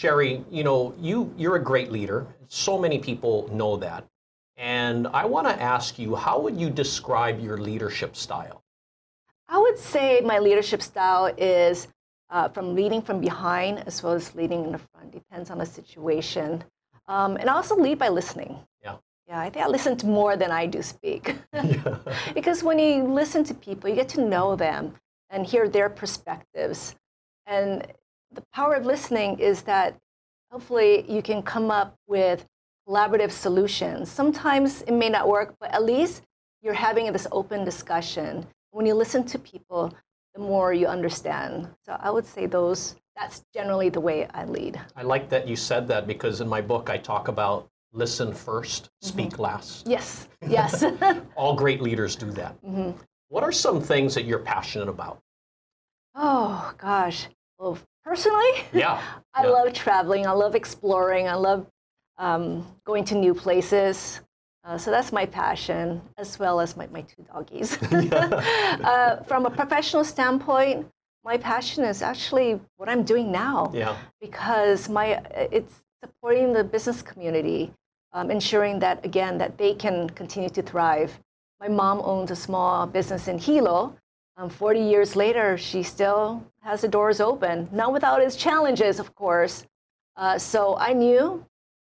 Sherry, 0.00 0.42
you 0.50 0.64
know, 0.64 0.94
you, 0.98 1.30
you're 1.36 1.56
a 1.56 1.62
great 1.62 1.92
leader. 1.92 2.26
So 2.48 2.78
many 2.78 2.98
people 2.98 3.50
know 3.52 3.76
that. 3.76 4.06
And 4.56 5.06
I 5.08 5.26
want 5.26 5.46
to 5.46 5.60
ask 5.60 5.98
you, 5.98 6.14
how 6.14 6.40
would 6.40 6.58
you 6.58 6.70
describe 6.70 7.38
your 7.38 7.58
leadership 7.58 8.16
style? 8.16 8.62
I 9.46 9.58
would 9.58 9.78
say 9.78 10.22
my 10.24 10.38
leadership 10.38 10.80
style 10.80 11.30
is 11.36 11.88
uh, 12.30 12.48
from 12.48 12.74
leading 12.74 13.02
from 13.02 13.20
behind 13.20 13.86
as 13.86 14.02
well 14.02 14.14
as 14.14 14.34
leading 14.34 14.64
in 14.64 14.72
the 14.72 14.78
front. 14.78 15.12
Depends 15.12 15.50
on 15.50 15.58
the 15.58 15.66
situation. 15.66 16.64
Um, 17.10 17.36
and 17.38 17.50
I 17.50 17.54
also 17.54 17.74
lead 17.74 17.98
by 17.98 18.08
listening. 18.08 18.56
Yeah. 18.84 18.96
Yeah, 19.26 19.40
I 19.40 19.50
think 19.50 19.66
I 19.66 19.68
listen 19.68 19.96
to 19.96 20.06
more 20.06 20.36
than 20.36 20.52
I 20.52 20.66
do 20.66 20.80
speak. 20.80 21.34
because 22.34 22.62
when 22.62 22.78
you 22.78 23.02
listen 23.02 23.42
to 23.44 23.54
people, 23.54 23.90
you 23.90 23.96
get 23.96 24.08
to 24.10 24.24
know 24.24 24.54
them 24.54 24.94
and 25.28 25.44
hear 25.44 25.68
their 25.68 25.90
perspectives. 25.90 26.94
And 27.46 27.84
the 28.32 28.44
power 28.54 28.74
of 28.74 28.86
listening 28.86 29.40
is 29.40 29.62
that 29.62 29.96
hopefully 30.52 31.04
you 31.10 31.20
can 31.20 31.42
come 31.42 31.68
up 31.68 31.96
with 32.06 32.46
collaborative 32.88 33.32
solutions. 33.32 34.08
Sometimes 34.08 34.82
it 34.82 34.92
may 34.92 35.08
not 35.08 35.28
work, 35.28 35.56
but 35.60 35.72
at 35.72 35.84
least 35.84 36.22
you're 36.62 36.74
having 36.74 37.12
this 37.12 37.26
open 37.32 37.64
discussion. 37.64 38.46
When 38.70 38.86
you 38.86 38.94
listen 38.94 39.24
to 39.24 39.38
people, 39.38 39.92
the 40.40 40.46
more 40.46 40.72
you 40.72 40.86
understand. 40.86 41.68
So 41.84 41.96
I 42.00 42.10
would 42.10 42.26
say 42.26 42.46
those 42.46 42.96
that's 43.16 43.44
generally 43.52 43.90
the 43.90 44.00
way 44.00 44.26
I 44.32 44.44
lead. 44.46 44.80
I 44.96 45.02
like 45.02 45.28
that 45.28 45.46
you 45.46 45.54
said 45.54 45.86
that 45.88 46.06
because 46.06 46.40
in 46.40 46.48
my 46.48 46.62
book 46.62 46.88
I 46.88 46.96
talk 46.96 47.28
about 47.28 47.68
listen 47.92 48.32
1st 48.32 48.88
speak 49.02 49.38
last. 49.38 49.86
Yes, 49.86 50.28
yes. 50.48 50.84
All 51.36 51.54
great 51.54 51.82
leaders 51.82 52.16
do 52.16 52.30
that. 52.32 52.54
What 53.28 53.44
are 53.44 53.52
some 53.52 53.80
things 53.82 54.14
that 54.14 54.24
you're 54.24 54.38
passionate 54.54 54.88
about? 54.88 55.20
oh 56.14 56.72
gosh. 56.78 57.28
Well, 57.58 57.78
personally, 58.02 58.52
Yeah. 58.72 59.00
I 59.34 59.44
yeah. 59.44 59.50
love 59.50 59.72
traveling. 59.74 60.26
I 60.26 60.32
love 60.32 60.54
exploring. 60.54 61.28
I 61.28 61.34
love 61.34 61.66
um, 62.16 62.66
going 62.84 63.04
to 63.04 63.14
new 63.14 63.34
places. 63.34 64.20
Uh, 64.62 64.76
so 64.76 64.90
that's 64.90 65.10
my 65.10 65.24
passion, 65.24 66.00
as 66.18 66.38
well 66.38 66.60
as 66.60 66.76
my, 66.76 66.86
my 66.88 67.00
two 67.02 67.24
doggies. 67.32 67.78
uh, 67.82 69.22
from 69.26 69.46
a 69.46 69.50
professional 69.50 70.04
standpoint, 70.04 70.86
my 71.24 71.36
passion 71.36 71.84
is 71.84 72.02
actually 72.02 72.60
what 72.76 72.88
I'm 72.88 73.02
doing 73.02 73.30
now 73.32 73.70
Yeah. 73.74 73.96
because 74.20 74.88
my 74.88 75.22
it's 75.34 75.74
supporting 76.02 76.52
the 76.52 76.64
business 76.64 77.02
community, 77.02 77.72
um, 78.12 78.30
ensuring 78.30 78.78
that 78.80 79.04
again 79.04 79.38
that 79.38 79.58
they 79.58 79.74
can 79.74 80.08
continue 80.10 80.48
to 80.50 80.62
thrive. 80.62 81.18
My 81.60 81.68
mom 81.68 82.00
owns 82.02 82.30
a 82.30 82.36
small 82.36 82.86
business 82.86 83.28
in 83.28 83.38
Hilo. 83.38 83.96
Um, 84.38 84.48
40 84.48 84.80
years 84.80 85.16
later, 85.16 85.58
she 85.58 85.82
still 85.82 86.42
has 86.62 86.80
the 86.80 86.88
doors 86.88 87.20
open, 87.20 87.68
not 87.72 87.92
without 87.92 88.22
its 88.22 88.36
challenges, 88.36 88.98
of 88.98 89.14
course. 89.14 89.66
Uh, 90.16 90.38
so 90.38 90.76
I 90.78 90.94
knew 90.94 91.44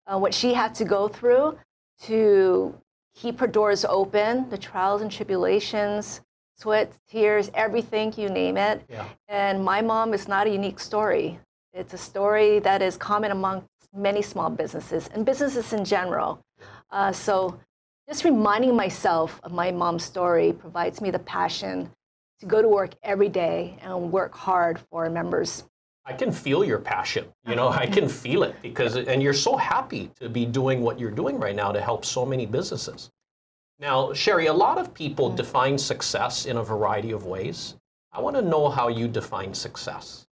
uh, 0.06 0.18
what 0.18 0.34
she 0.34 0.54
had 0.54 0.74
to 0.76 0.86
go 0.86 1.10
through 1.10 1.58
to 2.04 2.76
keep 3.16 3.40
her 3.40 3.48
doors 3.48 3.86
open, 3.86 4.50
the 4.50 4.58
trials 4.58 5.02
and 5.02 5.12
tribulations, 5.12 6.22
sweat, 6.58 6.92
tears, 7.10 7.52
everything, 7.54 8.14
you 8.18 8.30
name 8.30 8.58
it. 8.58 8.84
Yeah. 8.90 9.06
And 9.28 9.64
my 9.64 9.82
mom 9.82 10.14
is 10.14 10.28
not 10.28 10.48
a 10.48 10.50
unique 10.50 10.80
story. 10.80 11.40
It's 11.74 11.94
a 11.94 11.98
story 11.98 12.60
that 12.60 12.82
is 12.82 12.98
common 12.98 13.32
among 13.32 13.64
many 13.94 14.22
small 14.22 14.50
businesses 14.50 15.10
and 15.14 15.26
businesses 15.26 15.74
in 15.74 15.86
general. 15.86 16.44
Uh, 16.92 17.12
so 17.12 17.60
just 18.08 18.24
reminding 18.24 18.76
myself 18.76 19.40
of 19.44 19.52
my 19.52 19.72
mom's 19.72 20.04
story 20.04 20.54
provides 20.54 21.02
me 21.02 21.12
the 21.12 21.20
passion 21.20 21.92
to 22.40 22.46
go 22.46 22.62
to 22.62 22.68
work 22.68 22.92
every 23.04 23.30
day 23.30 23.78
and 23.82 24.12
work 24.12 24.34
hard 24.34 24.80
for 24.80 25.04
our 25.04 25.10
members. 25.10 25.64
I 26.08 26.14
can 26.14 26.32
feel 26.32 26.64
your 26.64 26.80
passion. 26.80 27.26
You 27.46 27.56
know, 27.56 27.68
I 27.68 27.86
can 27.86 28.08
feel 28.08 28.44
it 28.44 28.56
because, 28.62 28.96
and 28.96 29.22
you're 29.22 29.34
so 29.34 29.58
happy 29.58 30.10
to 30.22 30.30
be 30.30 30.46
doing 30.46 30.82
what 30.82 30.98
you're 30.98 31.12
doing 31.12 31.38
right 31.38 31.56
now 31.56 31.74
to 31.74 31.82
help 31.82 32.06
so 32.06 32.26
many 32.26 32.46
businesses. 32.46 33.12
Now, 33.78 34.14
Sherry, 34.14 34.48
a 34.48 34.54
lot 34.54 34.78
of 34.78 34.94
people 34.94 35.30
define 35.30 35.78
success 35.78 36.46
in 36.46 36.58
a 36.58 36.64
variety 36.64 37.12
of 37.12 37.26
ways. 37.26 37.76
I 38.14 38.22
want 38.22 38.38
to 38.38 38.42
know 38.42 38.70
how 38.70 38.88
you 38.88 39.10
define 39.10 39.54
success. 39.54 40.26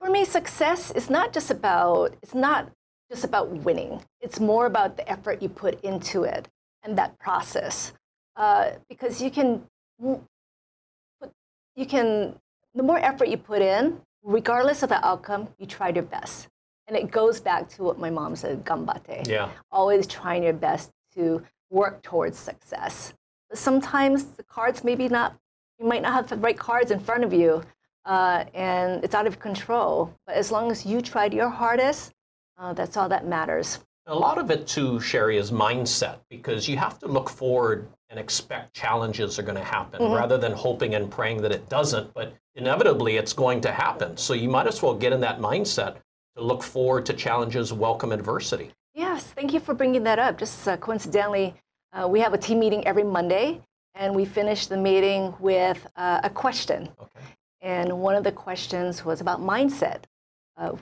For 0.00 0.08
me, 0.08 0.24
success 0.24 0.92
is 0.92 1.10
not 1.10 1.32
just 1.32 1.50
about 1.50 2.14
it's 2.22 2.34
not 2.34 2.70
just 3.10 3.24
about 3.24 3.48
winning. 3.50 4.00
It's 4.20 4.38
more 4.38 4.66
about 4.66 4.96
the 4.96 5.10
effort 5.10 5.42
you 5.42 5.48
put 5.48 5.82
into 5.82 6.22
it 6.22 6.48
and 6.84 6.96
that 6.96 7.18
process. 7.18 7.92
Uh, 8.36 8.70
because 8.88 9.20
you 9.20 9.30
can, 9.30 9.62
you 10.00 11.86
can 11.86 12.36
the 12.74 12.82
more 12.82 12.98
effort 12.98 13.28
you 13.28 13.36
put 13.36 13.60
in, 13.60 14.00
regardless 14.22 14.82
of 14.82 14.88
the 14.88 15.04
outcome, 15.06 15.48
you 15.58 15.66
tried 15.66 15.96
your 15.96 16.04
best. 16.04 16.48
And 16.86 16.96
it 16.96 17.10
goes 17.10 17.40
back 17.40 17.68
to 17.70 17.84
what 17.84 17.98
my 17.98 18.10
mom 18.10 18.34
said, 18.34 18.64
gambate. 18.64 19.28
Yeah. 19.28 19.50
Always 19.70 20.06
trying 20.06 20.42
your 20.42 20.52
best 20.52 20.90
to 21.14 21.42
work 21.70 22.02
towards 22.02 22.38
success. 22.38 23.14
But 23.48 23.58
sometimes 23.58 24.24
the 24.24 24.42
cards 24.42 24.82
maybe 24.84 25.08
not 25.08 25.36
you 25.78 25.86
might 25.86 26.02
not 26.02 26.12
have 26.12 26.28
the 26.28 26.36
right 26.36 26.58
cards 26.58 26.90
in 26.90 27.00
front 27.00 27.24
of 27.24 27.32
you 27.32 27.62
uh, 28.04 28.44
and 28.54 29.02
it's 29.02 29.14
out 29.14 29.26
of 29.26 29.38
control. 29.38 30.14
But 30.26 30.36
as 30.36 30.50
long 30.50 30.70
as 30.70 30.84
you 30.84 31.00
tried 31.00 31.32
your 31.32 31.48
hardest, 31.48 32.12
uh, 32.58 32.72
that's 32.74 32.96
all 32.96 33.08
that 33.08 33.26
matters. 33.26 33.78
A 34.06 34.14
lot 34.14 34.38
of 34.38 34.50
it 34.50 34.66
too, 34.66 34.98
Sherry, 34.98 35.36
is 35.36 35.52
mindset 35.52 36.18
because 36.28 36.68
you 36.68 36.76
have 36.76 36.98
to 36.98 37.06
look 37.06 37.30
forward 37.30 37.88
and 38.08 38.18
expect 38.18 38.74
challenges 38.74 39.38
are 39.38 39.44
going 39.44 39.56
to 39.56 39.62
happen 39.62 40.02
rather 40.10 40.36
than 40.36 40.50
hoping 40.50 40.96
and 40.96 41.08
praying 41.08 41.42
that 41.42 41.52
it 41.52 41.68
doesn't. 41.68 42.12
But 42.12 42.34
inevitably, 42.56 43.18
it's 43.18 43.32
going 43.32 43.60
to 43.60 43.70
happen. 43.70 44.16
So 44.16 44.34
you 44.34 44.48
might 44.48 44.66
as 44.66 44.82
well 44.82 44.94
get 44.94 45.12
in 45.12 45.20
that 45.20 45.38
mindset 45.38 45.98
to 46.36 46.42
look 46.42 46.64
forward 46.64 47.06
to 47.06 47.12
challenges, 47.12 47.72
welcome 47.72 48.10
adversity. 48.10 48.72
Yes, 48.94 49.22
thank 49.22 49.52
you 49.52 49.60
for 49.60 49.74
bringing 49.74 50.02
that 50.02 50.18
up. 50.18 50.38
Just 50.38 50.66
uh, 50.66 50.76
coincidentally, 50.78 51.54
uh, 51.92 52.08
we 52.08 52.18
have 52.18 52.34
a 52.34 52.38
team 52.38 52.58
meeting 52.58 52.84
every 52.88 53.04
Monday, 53.04 53.60
and 53.94 54.12
we 54.12 54.24
finish 54.24 54.66
the 54.66 54.76
meeting 54.76 55.32
with 55.38 55.86
uh, 55.94 56.20
a 56.24 56.30
question. 56.30 56.88
Okay. 57.00 57.20
And 57.60 58.00
one 58.00 58.16
of 58.16 58.24
the 58.24 58.32
questions 58.32 59.04
was 59.04 59.20
about 59.20 59.40
mindset. 59.40 60.02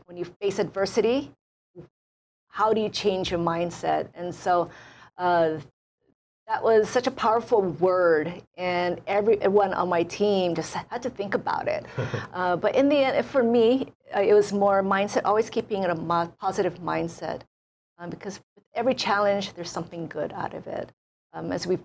When 0.06 0.16
you 0.16 0.24
face 0.24 0.58
adversity, 0.58 1.30
how 2.58 2.72
do 2.72 2.80
you 2.80 2.88
change 2.88 3.30
your 3.30 3.38
mindset? 3.38 4.08
And 4.14 4.34
so 4.34 4.68
uh, 5.16 5.58
that 6.48 6.60
was 6.60 6.88
such 6.88 7.06
a 7.06 7.10
powerful 7.12 7.62
word, 7.62 8.42
and 8.56 9.00
everyone 9.06 9.72
on 9.72 9.88
my 9.88 10.02
team 10.02 10.56
just 10.56 10.74
had 10.74 11.00
to 11.04 11.10
think 11.10 11.34
about 11.34 11.68
it. 11.68 11.86
uh, 12.32 12.56
but 12.56 12.74
in 12.74 12.88
the 12.88 12.96
end, 12.96 13.24
for 13.24 13.44
me, 13.44 13.92
uh, 14.12 14.22
it 14.22 14.34
was 14.34 14.52
more 14.52 14.82
mindset, 14.82 15.22
always 15.24 15.48
keeping 15.48 15.84
it 15.84 15.90
a 15.90 15.94
mo- 15.94 16.32
positive 16.40 16.80
mindset. 16.80 17.42
Um, 17.96 18.10
because 18.10 18.40
with 18.56 18.64
every 18.74 18.94
challenge, 18.94 19.52
there's 19.54 19.70
something 19.70 20.08
good 20.08 20.32
out 20.32 20.52
of 20.52 20.66
it. 20.66 20.90
Um, 21.34 21.52
as 21.52 21.64
we've, 21.64 21.84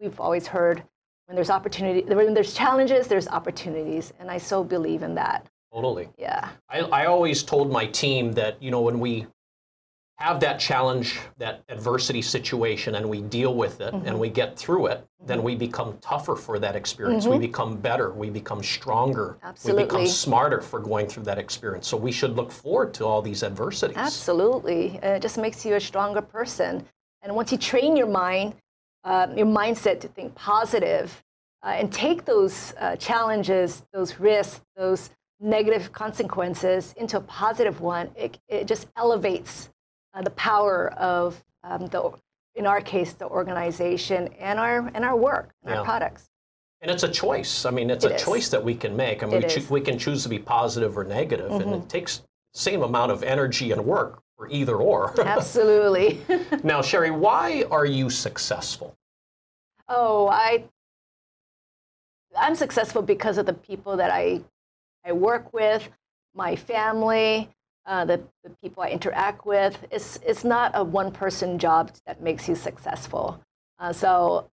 we've 0.00 0.18
always 0.18 0.46
heard, 0.46 0.82
when 1.26 1.34
there's 1.36 1.50
opportunity, 1.50 2.00
when 2.14 2.32
there's 2.32 2.54
challenges, 2.54 3.06
there's 3.06 3.28
opportunities, 3.28 4.14
and 4.18 4.30
I 4.30 4.38
so 4.38 4.64
believe 4.64 5.02
in 5.02 5.14
that. 5.16 5.46
Totally. 5.70 6.08
Yeah. 6.16 6.48
I, 6.70 6.80
I 6.80 7.04
always 7.04 7.42
told 7.42 7.70
my 7.70 7.84
team 7.86 8.32
that, 8.32 8.60
you 8.62 8.70
know, 8.70 8.80
when 8.80 8.98
we 8.98 9.26
have 10.20 10.38
that 10.38 10.60
challenge, 10.60 11.18
that 11.38 11.64
adversity 11.70 12.20
situation, 12.20 12.96
and 12.96 13.08
we 13.08 13.22
deal 13.22 13.54
with 13.54 13.80
it 13.80 13.94
and 13.94 14.20
we 14.20 14.28
get 14.28 14.56
through 14.58 14.86
it, 14.86 15.06
then 15.24 15.42
we 15.42 15.56
become 15.56 15.96
tougher 16.02 16.36
for 16.36 16.58
that 16.58 16.76
experience. 16.76 17.26
We 17.26 17.38
become 17.38 17.78
better. 17.78 18.10
We 18.12 18.28
become 18.28 18.62
stronger. 18.62 19.38
Absolutely. 19.42 19.84
We 19.84 19.88
become 19.88 20.06
smarter 20.06 20.60
for 20.60 20.78
going 20.78 21.06
through 21.06 21.22
that 21.24 21.38
experience. 21.38 21.88
So 21.88 21.96
we 21.96 22.12
should 22.12 22.36
look 22.36 22.52
forward 22.52 22.92
to 22.94 23.06
all 23.06 23.22
these 23.22 23.42
adversities. 23.42 23.96
Absolutely. 23.96 24.98
It 25.02 25.22
just 25.22 25.38
makes 25.38 25.64
you 25.64 25.74
a 25.76 25.80
stronger 25.80 26.20
person. 26.20 26.84
And 27.22 27.34
once 27.34 27.50
you 27.50 27.56
train 27.56 27.96
your 27.96 28.06
mind, 28.06 28.54
uh, 29.04 29.28
your 29.34 29.46
mindset 29.46 30.00
to 30.00 30.08
think 30.08 30.34
positive, 30.34 31.22
uh, 31.62 31.68
and 31.68 31.90
take 31.90 32.26
those 32.26 32.74
uh, 32.78 32.96
challenges, 32.96 33.84
those 33.94 34.20
risks, 34.20 34.60
those 34.76 35.10
negative 35.40 35.92
consequences 35.92 36.92
into 36.98 37.16
a 37.16 37.20
positive 37.22 37.80
one, 37.80 38.10
it, 38.14 38.38
it 38.48 38.66
just 38.66 38.86
elevates 38.96 39.70
uh, 40.14 40.22
the 40.22 40.30
power 40.30 40.92
of 40.94 41.42
um, 41.64 41.86
the, 41.86 42.10
in 42.54 42.66
our 42.66 42.80
case, 42.80 43.12
the 43.12 43.26
organization 43.26 44.28
and 44.38 44.58
our 44.58 44.90
and 44.94 45.04
our 45.04 45.16
work 45.16 45.54
and 45.62 45.70
Yeah. 45.72 45.78
our 45.78 45.84
products. 45.84 46.28
And 46.82 46.90
it's 46.90 47.02
a 47.02 47.08
choice. 47.10 47.66
I 47.66 47.70
mean, 47.70 47.90
it's 47.90 48.04
It 48.04 48.12
a 48.12 48.14
is. 48.14 48.22
choice 48.22 48.48
that 48.48 48.64
we 48.64 48.74
can 48.74 48.96
make. 48.96 49.22
I 49.22 49.26
mean, 49.26 49.40
we, 49.42 49.44
Mm-hmm. 49.44 49.74
we 49.74 49.80
can 49.82 49.98
choose 49.98 50.22
to 50.22 50.28
be 50.30 50.38
positive 50.38 50.96
or 50.96 51.04
negative, 51.04 51.50
and 51.52 51.74
it 51.74 51.88
takes 51.90 52.22
same 52.54 52.82
amount 52.82 53.12
of 53.12 53.22
energy 53.22 53.70
and 53.72 53.84
work 53.84 54.22
for 54.36 54.48
either 54.48 54.76
or. 54.76 55.14
Absolutely. 55.24 56.20
now, 56.64 56.80
Sherry, 56.80 57.10
why 57.10 57.64
are 57.70 57.84
you 57.84 58.08
successful? 58.10 58.96
Oh, 59.88 60.28
I 60.28 60.64
I'm 62.38 62.54
successful 62.54 63.02
because 63.02 63.38
of 63.38 63.46
the 63.46 63.52
people 63.54 63.96
that 63.98 64.10
I 64.10 64.40
I 65.04 65.12
work 65.12 65.52
with, 65.52 65.88
my 66.34 66.56
family, 66.56 67.50
uh, 67.90 68.04
the, 68.04 68.22
the 68.44 68.50
people 68.62 68.84
I 68.84 68.88
interact 68.88 69.44
with. 69.44 69.84
It's 69.90 70.18
it's 70.24 70.44
not 70.44 70.70
a 70.74 70.84
one 70.84 71.10
person 71.10 71.58
job 71.58 71.90
that 72.06 72.22
makes 72.22 72.48
you 72.48 72.54
successful. 72.54 73.40
Uh, 73.78 73.92
so 73.92 74.48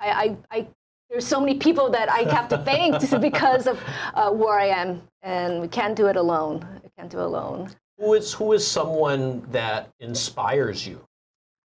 I, 0.00 0.08
I, 0.10 0.36
I 0.58 0.66
there's 1.10 1.26
so 1.26 1.38
many 1.38 1.58
people 1.58 1.90
that 1.90 2.10
I 2.10 2.20
have 2.32 2.48
to 2.48 2.58
thank 2.58 2.98
because 3.20 3.66
of 3.66 3.78
uh, 4.14 4.30
where 4.30 4.58
I 4.58 4.68
am, 4.68 5.02
and 5.22 5.60
we 5.60 5.68
can't 5.68 5.94
do 5.94 6.06
it 6.06 6.16
alone. 6.16 6.66
We 6.82 6.88
can't 6.96 7.10
do 7.10 7.18
it 7.18 7.26
alone. 7.26 7.70
Who 7.98 8.14
is 8.14 8.32
who 8.32 8.54
is 8.54 8.66
someone 8.66 9.46
that 9.50 9.90
inspires 10.00 10.86
you? 10.86 11.00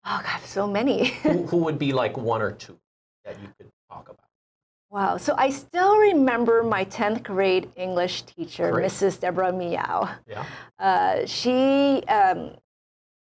Oh 0.06 0.22
God, 0.24 0.42
so 0.46 0.68
many. 0.68 1.08
Who, 1.24 1.44
who 1.48 1.58
would 1.58 1.80
be 1.80 1.92
like 1.92 2.18
one 2.18 2.42
or 2.42 2.52
two 2.52 2.78
that 3.26 3.36
you 3.42 3.48
could 3.58 3.68
talk 3.90 4.06
about? 4.10 4.27
Wow. 4.98 5.18
So 5.18 5.36
I 5.38 5.52
still 5.52 5.96
remember 5.96 6.64
my 6.64 6.84
10th 6.86 7.22
grade 7.22 7.70
English 7.76 8.24
teacher, 8.24 8.72
Great. 8.72 8.88
Mrs. 8.88 9.20
Deborah 9.20 9.54
Miao. 9.54 10.10
Yeah. 10.28 10.44
Uh, 10.80 11.24
she, 11.28 12.02
um, 12.08 12.56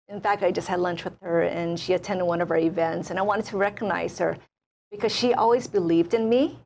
in 0.09 0.21
fact, 0.21 0.43
I 0.43 0.51
just 0.51 0.67
had 0.67 0.81
lunch 0.81 1.05
with 1.05 1.15
her 1.23 1.43
and 1.43 1.79
she 1.79 1.93
attended 1.93 2.27
one 2.27 2.41
of 2.41 2.51
our 2.51 2.57
events, 2.57 3.11
and 3.11 3.19
I 3.19 3.23
wanted 3.23 3.45
to 3.45 3.59
recognize 3.59 4.19
her 4.19 4.37
because 4.91 5.15
she 5.15 5.35
always 5.35 5.69
believed 5.69 6.15
in 6.15 6.29
me. 6.29 6.59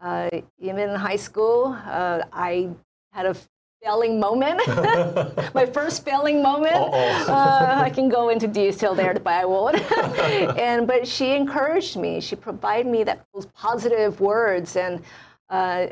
Uh, 0.00 0.30
even 0.58 0.88
in 0.88 0.94
high 0.94 1.20
school, 1.28 1.78
uh, 1.84 2.22
I 2.32 2.70
had 3.12 3.26
a 3.26 3.36
failing 3.82 4.18
moment, 4.20 4.60
my 5.54 5.66
first 5.66 6.04
failing 6.04 6.42
moment. 6.42 6.74
Uh, 7.28 7.82
I 7.84 7.90
can 7.90 8.08
go 8.08 8.30
into 8.30 8.46
detail 8.46 8.94
there, 8.94 9.12
but 9.14 9.26
I 9.34 9.44
won't. 9.44 9.76
and 10.58 10.86
but 10.86 11.06
she 11.06 11.32
encouraged 11.34 11.96
me. 11.96 12.20
She 12.20 12.36
provided 12.36 12.90
me 12.90 13.04
that 13.04 13.24
those 13.34 13.46
positive 13.46 14.20
words. 14.20 14.76
And 14.76 15.02
uh, 15.50 15.88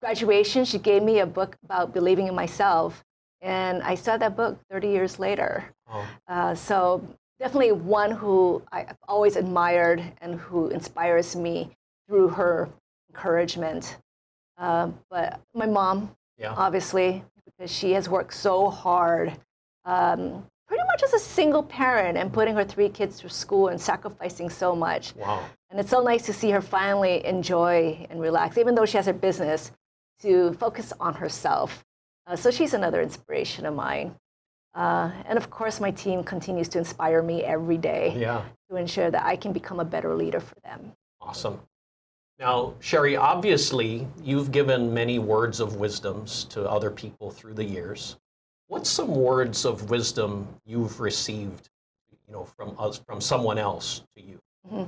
graduation, 0.00 0.64
she 0.64 0.78
gave 0.78 1.02
me 1.02 1.20
a 1.20 1.26
book 1.26 1.56
about 1.64 1.92
believing 1.92 2.28
in 2.28 2.34
myself. 2.34 3.04
And 3.42 3.82
I 3.82 3.94
saw 3.96 4.16
that 4.16 4.36
book 4.36 4.58
30 4.70 4.88
years 4.88 5.18
later. 5.18 5.64
Oh, 5.92 6.06
Uh, 6.28 6.54
so 6.54 7.02
definitely 7.40 7.72
one 7.72 8.12
who 8.12 8.62
I've 8.70 8.96
always 9.08 9.34
admired 9.36 10.02
and 10.20 10.38
who 10.38 10.68
inspires 10.68 11.34
me 11.34 11.70
through 12.06 12.28
her 12.28 12.68
encouragement. 13.10 13.96
Uh, 14.56 14.90
but 15.10 15.40
my 15.54 15.66
mom, 15.66 16.14
yeah. 16.40 16.54
obviously, 16.56 17.22
because 17.44 17.70
she 17.70 17.92
has 17.92 18.08
worked 18.08 18.34
so 18.34 18.70
hard, 18.70 19.38
um, 19.84 20.44
pretty 20.66 20.84
much 20.86 21.02
as 21.02 21.12
a 21.12 21.18
single 21.18 21.62
parent 21.62 22.16
and 22.16 22.32
putting 22.32 22.54
her 22.54 22.64
three 22.64 22.88
kids 22.88 23.20
through 23.20 23.30
school 23.30 23.68
and 23.68 23.80
sacrificing 23.80 24.48
so 24.48 24.74
much. 24.74 25.14
Wow. 25.16 25.44
And 25.70 25.78
it's 25.78 25.90
so 25.90 26.02
nice 26.02 26.24
to 26.26 26.32
see 26.32 26.50
her 26.50 26.60
finally 26.60 27.24
enjoy 27.24 28.06
and 28.10 28.20
relax, 28.20 28.58
even 28.58 28.74
though 28.74 28.86
she 28.86 28.96
has 28.96 29.06
her 29.06 29.12
business, 29.12 29.72
to 30.22 30.52
focus 30.54 30.92
on 30.98 31.14
herself. 31.14 31.84
Uh, 32.26 32.36
so 32.36 32.50
she's 32.50 32.74
another 32.74 33.00
inspiration 33.02 33.66
of 33.66 33.74
mine. 33.74 34.14
Uh, 34.74 35.10
and 35.26 35.36
of 35.36 35.50
course, 35.50 35.80
my 35.80 35.90
team 35.90 36.22
continues 36.22 36.68
to 36.68 36.78
inspire 36.78 37.22
me 37.22 37.42
every 37.42 37.76
day 37.76 38.14
yeah. 38.16 38.44
to 38.70 38.76
ensure 38.76 39.10
that 39.10 39.24
I 39.24 39.36
can 39.36 39.52
become 39.52 39.80
a 39.80 39.84
better 39.84 40.14
leader 40.14 40.40
for 40.40 40.54
them. 40.62 40.92
Awesome. 41.20 41.60
Now, 42.40 42.72
Sherry, 42.80 43.16
obviously, 43.16 44.08
you've 44.24 44.50
given 44.50 44.94
many 44.94 45.18
words 45.18 45.60
of 45.60 45.76
wisdoms 45.76 46.44
to 46.44 46.66
other 46.66 46.90
people 46.90 47.30
through 47.30 47.52
the 47.52 47.64
years. 47.64 48.16
What's 48.68 48.88
some 48.88 49.14
words 49.14 49.66
of 49.66 49.90
wisdom 49.90 50.48
you've 50.64 51.00
received, 51.00 51.68
you 52.26 52.32
know, 52.32 52.44
from 52.44 52.74
us, 52.78 52.98
from 53.06 53.20
someone 53.20 53.58
else 53.58 54.04
to 54.16 54.22
you? 54.22 54.38
Mm-hmm. 54.72 54.86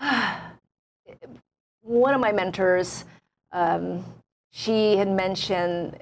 One 1.82 2.14
of 2.14 2.20
my 2.20 2.30
mentors, 2.30 3.04
um, 3.50 4.04
she 4.52 4.96
had 4.96 5.08
mentioned, 5.10 6.00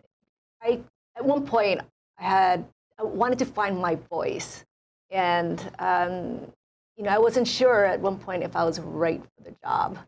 I 0.60 0.80
at 1.16 1.24
one 1.24 1.46
point 1.46 1.80
I 2.18 2.22
had 2.22 2.66
I 2.98 3.04
wanted 3.04 3.38
to 3.38 3.46
find 3.46 3.78
my 3.78 3.94
voice. 4.10 4.66
And, 5.10 5.58
um, 5.78 6.52
you 6.98 7.04
know, 7.04 7.10
I 7.10 7.18
wasn't 7.18 7.48
sure 7.48 7.86
at 7.86 8.00
one 8.00 8.18
point 8.18 8.42
if 8.42 8.54
I 8.54 8.64
was 8.64 8.80
right 8.80 9.22
for 9.22 9.44
the 9.44 9.54
job. 9.64 9.98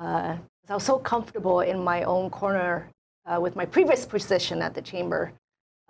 Uh, 0.00 0.36
I 0.68 0.74
was 0.74 0.84
so 0.84 0.98
comfortable 0.98 1.60
in 1.60 1.82
my 1.82 2.04
own 2.04 2.30
corner 2.30 2.88
uh, 3.26 3.38
with 3.40 3.54
my 3.54 3.66
previous 3.66 4.06
position 4.06 4.62
at 4.62 4.74
the 4.74 4.80
chamber. 4.80 5.32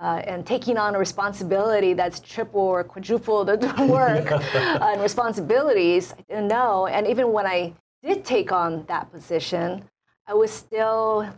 Uh, 0.00 0.22
and 0.24 0.46
taking 0.46 0.78
on 0.78 0.94
a 0.94 0.98
responsibility 0.98 1.92
that's 1.92 2.20
triple 2.20 2.62
or 2.62 2.82
quadruple 2.82 3.44
the 3.44 3.56
work 3.90 4.32
uh, 4.32 4.78
and 4.82 5.02
responsibilities, 5.02 6.14
I 6.18 6.22
didn't 6.28 6.48
know. 6.48 6.86
And 6.86 7.06
even 7.06 7.32
when 7.32 7.46
I 7.46 7.74
did 8.02 8.24
take 8.24 8.50
on 8.50 8.84
that 8.88 9.12
position, 9.12 9.84
I 10.26 10.34
was 10.34 10.50
still 10.50 11.28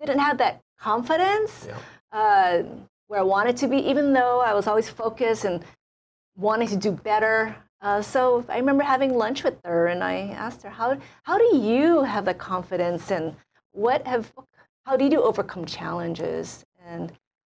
didn't 0.00 0.18
have 0.18 0.38
that 0.38 0.60
confidence. 0.78 1.68
Yeah. 1.68 1.78
Uh, 2.12 2.62
where 3.06 3.20
I 3.20 3.22
wanted 3.22 3.56
to 3.58 3.68
be, 3.68 3.76
even 3.76 4.12
though 4.12 4.40
I 4.40 4.54
was 4.54 4.66
always 4.66 4.88
focused 4.88 5.44
and 5.44 5.62
wanting 6.36 6.68
to 6.68 6.76
do 6.76 6.90
better. 6.90 7.54
Uh, 7.84 8.00
so 8.00 8.42
I 8.48 8.56
remember 8.56 8.82
having 8.82 9.12
lunch 9.14 9.44
with 9.44 9.58
her, 9.62 9.88
and 9.88 10.02
I 10.02 10.30
asked 10.44 10.62
her, 10.62 10.70
"How 10.70 10.96
how 11.24 11.36
do 11.36 11.56
you 11.58 12.02
have 12.02 12.24
the 12.24 12.32
confidence, 12.32 13.10
and 13.10 13.36
what 13.72 14.06
have 14.06 14.32
how 14.86 14.96
do 14.96 15.04
you 15.04 15.22
overcome 15.22 15.66
challenges?" 15.66 16.64
And 16.86 17.12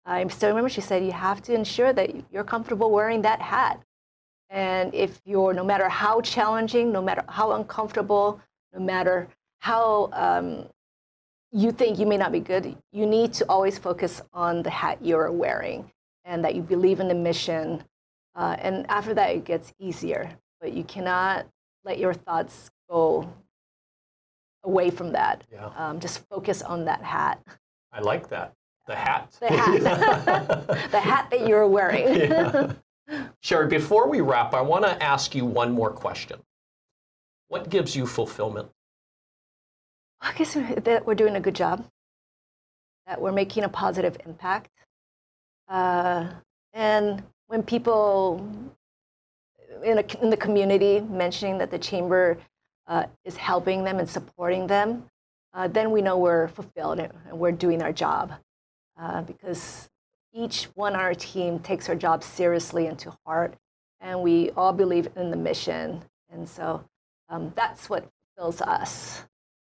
I 0.04 0.28
still 0.30 0.50
remember 0.50 0.70
she 0.70 0.82
said, 0.82 1.06
"You 1.06 1.12
have 1.12 1.44
to 1.44 1.54
ensure 1.54 1.94
that 1.94 2.10
you're 2.32 2.44
comfortable 2.44 2.90
wearing 2.90 3.22
that 3.22 3.40
hat, 3.40 3.80
and 4.50 4.94
if 4.96 5.22
you're 5.26 5.54
no 5.54 5.64
matter 5.64 5.88
how 5.90 6.22
challenging, 6.22 6.92
no 6.92 7.04
matter 7.04 7.24
how 7.30 7.52
uncomfortable, 7.52 8.42
no 8.74 8.80
matter 8.80 9.28
how 9.60 10.10
um, 10.14 10.68
you 11.52 11.72
think 11.72 12.00
you 12.00 12.08
may 12.08 12.18
not 12.18 12.32
be 12.32 12.40
good, 12.40 12.76
you 12.92 13.06
need 13.06 13.32
to 13.34 13.46
always 13.48 13.78
focus 13.78 14.24
on 14.34 14.64
the 14.64 14.72
hat 14.72 14.98
you're 15.04 15.32
wearing 15.32 15.92
and 16.24 16.44
that 16.44 16.56
you 16.56 16.64
believe 16.64 17.00
in 17.00 17.08
the 17.08 17.16
mission. 17.16 17.84
Uh, 18.36 18.56
and 18.60 18.86
after 18.90 19.14
that, 19.14 19.32
it 19.32 19.46
gets 19.46 19.74
easier. 19.80 20.30
But 20.60 20.74
you 20.74 20.84
cannot 20.84 21.48
let 21.84 22.00
your 22.00 22.14
thoughts 22.14 22.70
go 22.90 23.32
away 24.64 24.90
from 24.90 25.12
that. 25.14 25.44
Yeah. 25.52 25.70
Um, 25.78 26.00
just 26.00 26.28
focus 26.30 26.62
on 26.62 26.86
that 26.86 27.04
hat. 27.04 27.42
I 27.94 28.02
like 28.02 28.30
that. 28.30 28.54
The 28.88 28.96
hat. 28.96 29.36
The 29.40 29.48
hat. 29.48 30.68
the 30.92 31.00
hat 31.00 31.30
that 31.32 31.48
you're 31.48 31.68
wearing. 31.68 32.08
yeah. 32.20 32.74
Sherry, 33.42 33.68
before 33.68 34.10
we 34.10 34.22
wrap, 34.22 34.54
I 34.54 34.62
want 34.62 34.84
to 34.86 35.02
ask 35.04 35.36
you 35.36 35.46
one 35.46 35.72
more 35.72 35.92
question. 35.92 36.40
What 37.48 37.70
gives 37.70 37.96
you 37.96 38.08
fulfillment? 38.08 38.70
I 40.22 40.34
guess 40.34 40.56
that 40.56 41.06
we're 41.06 41.16
doing 41.16 41.36
a 41.36 41.40
good 41.40 41.56
job, 41.56 41.86
that 43.06 43.22
we're 43.22 43.32
making 43.32 43.64
a 43.64 43.70
positive 43.70 44.18
impact. 44.26 44.72
Uh, 45.68 46.30
and 46.74 47.24
when 47.48 47.64
people 47.64 48.48
in, 49.84 50.00
a, 50.00 50.24
in, 50.24 50.30
the 50.30 50.38
community 50.38 51.00
mentioning 51.00 51.58
that 51.58 51.72
the 51.72 51.78
chamber 51.78 52.38
uh, 52.88 53.06
is 53.24 53.36
helping 53.36 53.84
them 53.84 54.00
and 54.00 54.10
supporting 54.10 54.68
them, 54.68 55.04
uh, 55.54 55.68
then 55.68 55.92
we 55.92 56.02
know 56.02 56.18
we're 56.18 56.48
fulfilled 56.50 57.00
and 57.00 57.12
we're 57.32 57.52
doing 57.52 57.82
our 57.82 57.92
job. 57.92 58.34
Uh, 59.00 59.22
because 59.22 59.90
each 60.34 60.66
one 60.76 60.94
on 60.94 61.00
our 61.00 61.14
team 61.14 61.60
takes 61.60 61.90
our 61.90 61.96
job 61.96 62.24
seriously 62.24 62.88
and 62.88 62.98
to 63.00 63.16
heart, 63.26 63.56
and 64.02 64.22
we 64.22 64.52
all 64.52 64.74
believe 64.74 65.10
in 65.16 65.32
the 65.32 65.38
mission. 65.38 66.02
And 66.32 66.48
so 66.48 66.84
um, 67.30 67.52
that's 67.56 67.90
what 67.90 68.08
fills 68.38 68.62
us. 68.62 69.24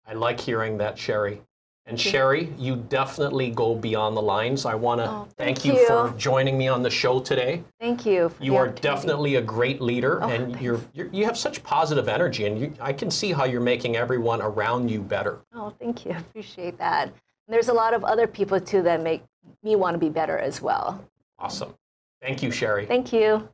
I 0.06 0.14
like 0.14 0.40
hearing 0.40 0.78
that, 0.78 0.98
Sherry. 0.98 1.42
And 1.90 2.00
Sherry, 2.00 2.52
you 2.56 2.76
definitely 2.88 3.50
go 3.50 3.74
beyond 3.74 4.16
the 4.16 4.22
lines. 4.22 4.64
I 4.64 4.76
want 4.76 5.00
to 5.00 5.10
oh, 5.10 5.28
thank, 5.36 5.58
thank 5.58 5.64
you, 5.64 5.72
you, 5.72 5.86
for 5.88 6.14
joining 6.16 6.56
me 6.56 6.68
on 6.68 6.84
the 6.84 6.88
show 6.88 7.18
today. 7.18 7.64
Thank 7.80 8.06
you. 8.06 8.32
you 8.40 8.54
are 8.54 8.68
definitely 8.68 9.34
a 9.34 9.42
great 9.42 9.80
leader, 9.80 10.22
oh, 10.22 10.28
and 10.28 10.58
you're, 10.60 10.80
you're, 10.94 11.08
you 11.08 11.24
have 11.24 11.36
such 11.36 11.64
positive 11.64 12.08
energy, 12.08 12.46
and 12.46 12.60
you, 12.60 12.72
I 12.80 12.92
can 12.92 13.10
see 13.10 13.32
how 13.32 13.44
you're 13.44 13.60
making 13.60 13.96
everyone 13.96 14.40
around 14.40 14.88
you 14.88 15.00
better. 15.00 15.40
Oh, 15.52 15.74
thank 15.80 16.06
you. 16.06 16.12
I 16.12 16.18
appreciate 16.18 16.78
that. 16.78 17.08
And 17.08 17.14
there's 17.48 17.68
a 17.68 17.74
lot 17.74 17.92
of 17.92 18.04
other 18.04 18.28
people 18.28 18.60
too 18.60 18.82
that 18.82 19.02
make 19.02 19.24
me 19.64 19.74
want 19.74 19.94
to 19.94 19.98
be 19.98 20.10
better 20.10 20.38
as 20.38 20.62
well. 20.62 21.04
Awesome. 21.40 21.74
Thank 22.22 22.40
you, 22.40 22.52
Sherry. 22.52 22.86
Thank 22.86 23.12
you. 23.12 23.48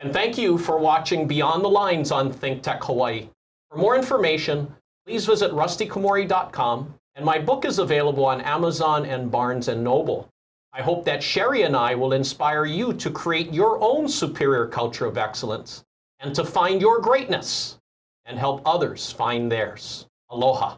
And 0.00 0.12
thank 0.12 0.36
you 0.36 0.58
for 0.58 0.76
watching 0.76 1.28
Beyond 1.28 1.62
the 1.62 1.68
Lines 1.68 2.10
on 2.10 2.32
Think 2.32 2.64
Tech 2.64 2.82
Hawaii. 2.82 3.28
For 3.70 3.78
more 3.78 3.94
information, 3.94 4.74
please 5.10 5.26
visit 5.26 5.50
rustykomori.com, 5.50 6.94
and 7.16 7.24
my 7.24 7.36
book 7.36 7.64
is 7.64 7.80
available 7.80 8.24
on 8.24 8.40
Amazon 8.42 9.04
and 9.04 9.28
Barnes 9.28 9.66
& 9.68 9.76
Noble. 9.76 10.28
I 10.72 10.82
hope 10.82 11.04
that 11.04 11.20
Sherry 11.20 11.62
and 11.62 11.74
I 11.76 11.96
will 11.96 12.12
inspire 12.12 12.64
you 12.64 12.92
to 12.92 13.10
create 13.10 13.52
your 13.52 13.82
own 13.82 14.08
superior 14.08 14.68
culture 14.68 15.06
of 15.06 15.18
excellence 15.18 15.82
and 16.20 16.32
to 16.36 16.44
find 16.44 16.80
your 16.80 17.00
greatness 17.00 17.80
and 18.24 18.38
help 18.38 18.62
others 18.64 19.10
find 19.10 19.50
theirs. 19.50 20.06
Aloha. 20.30 20.76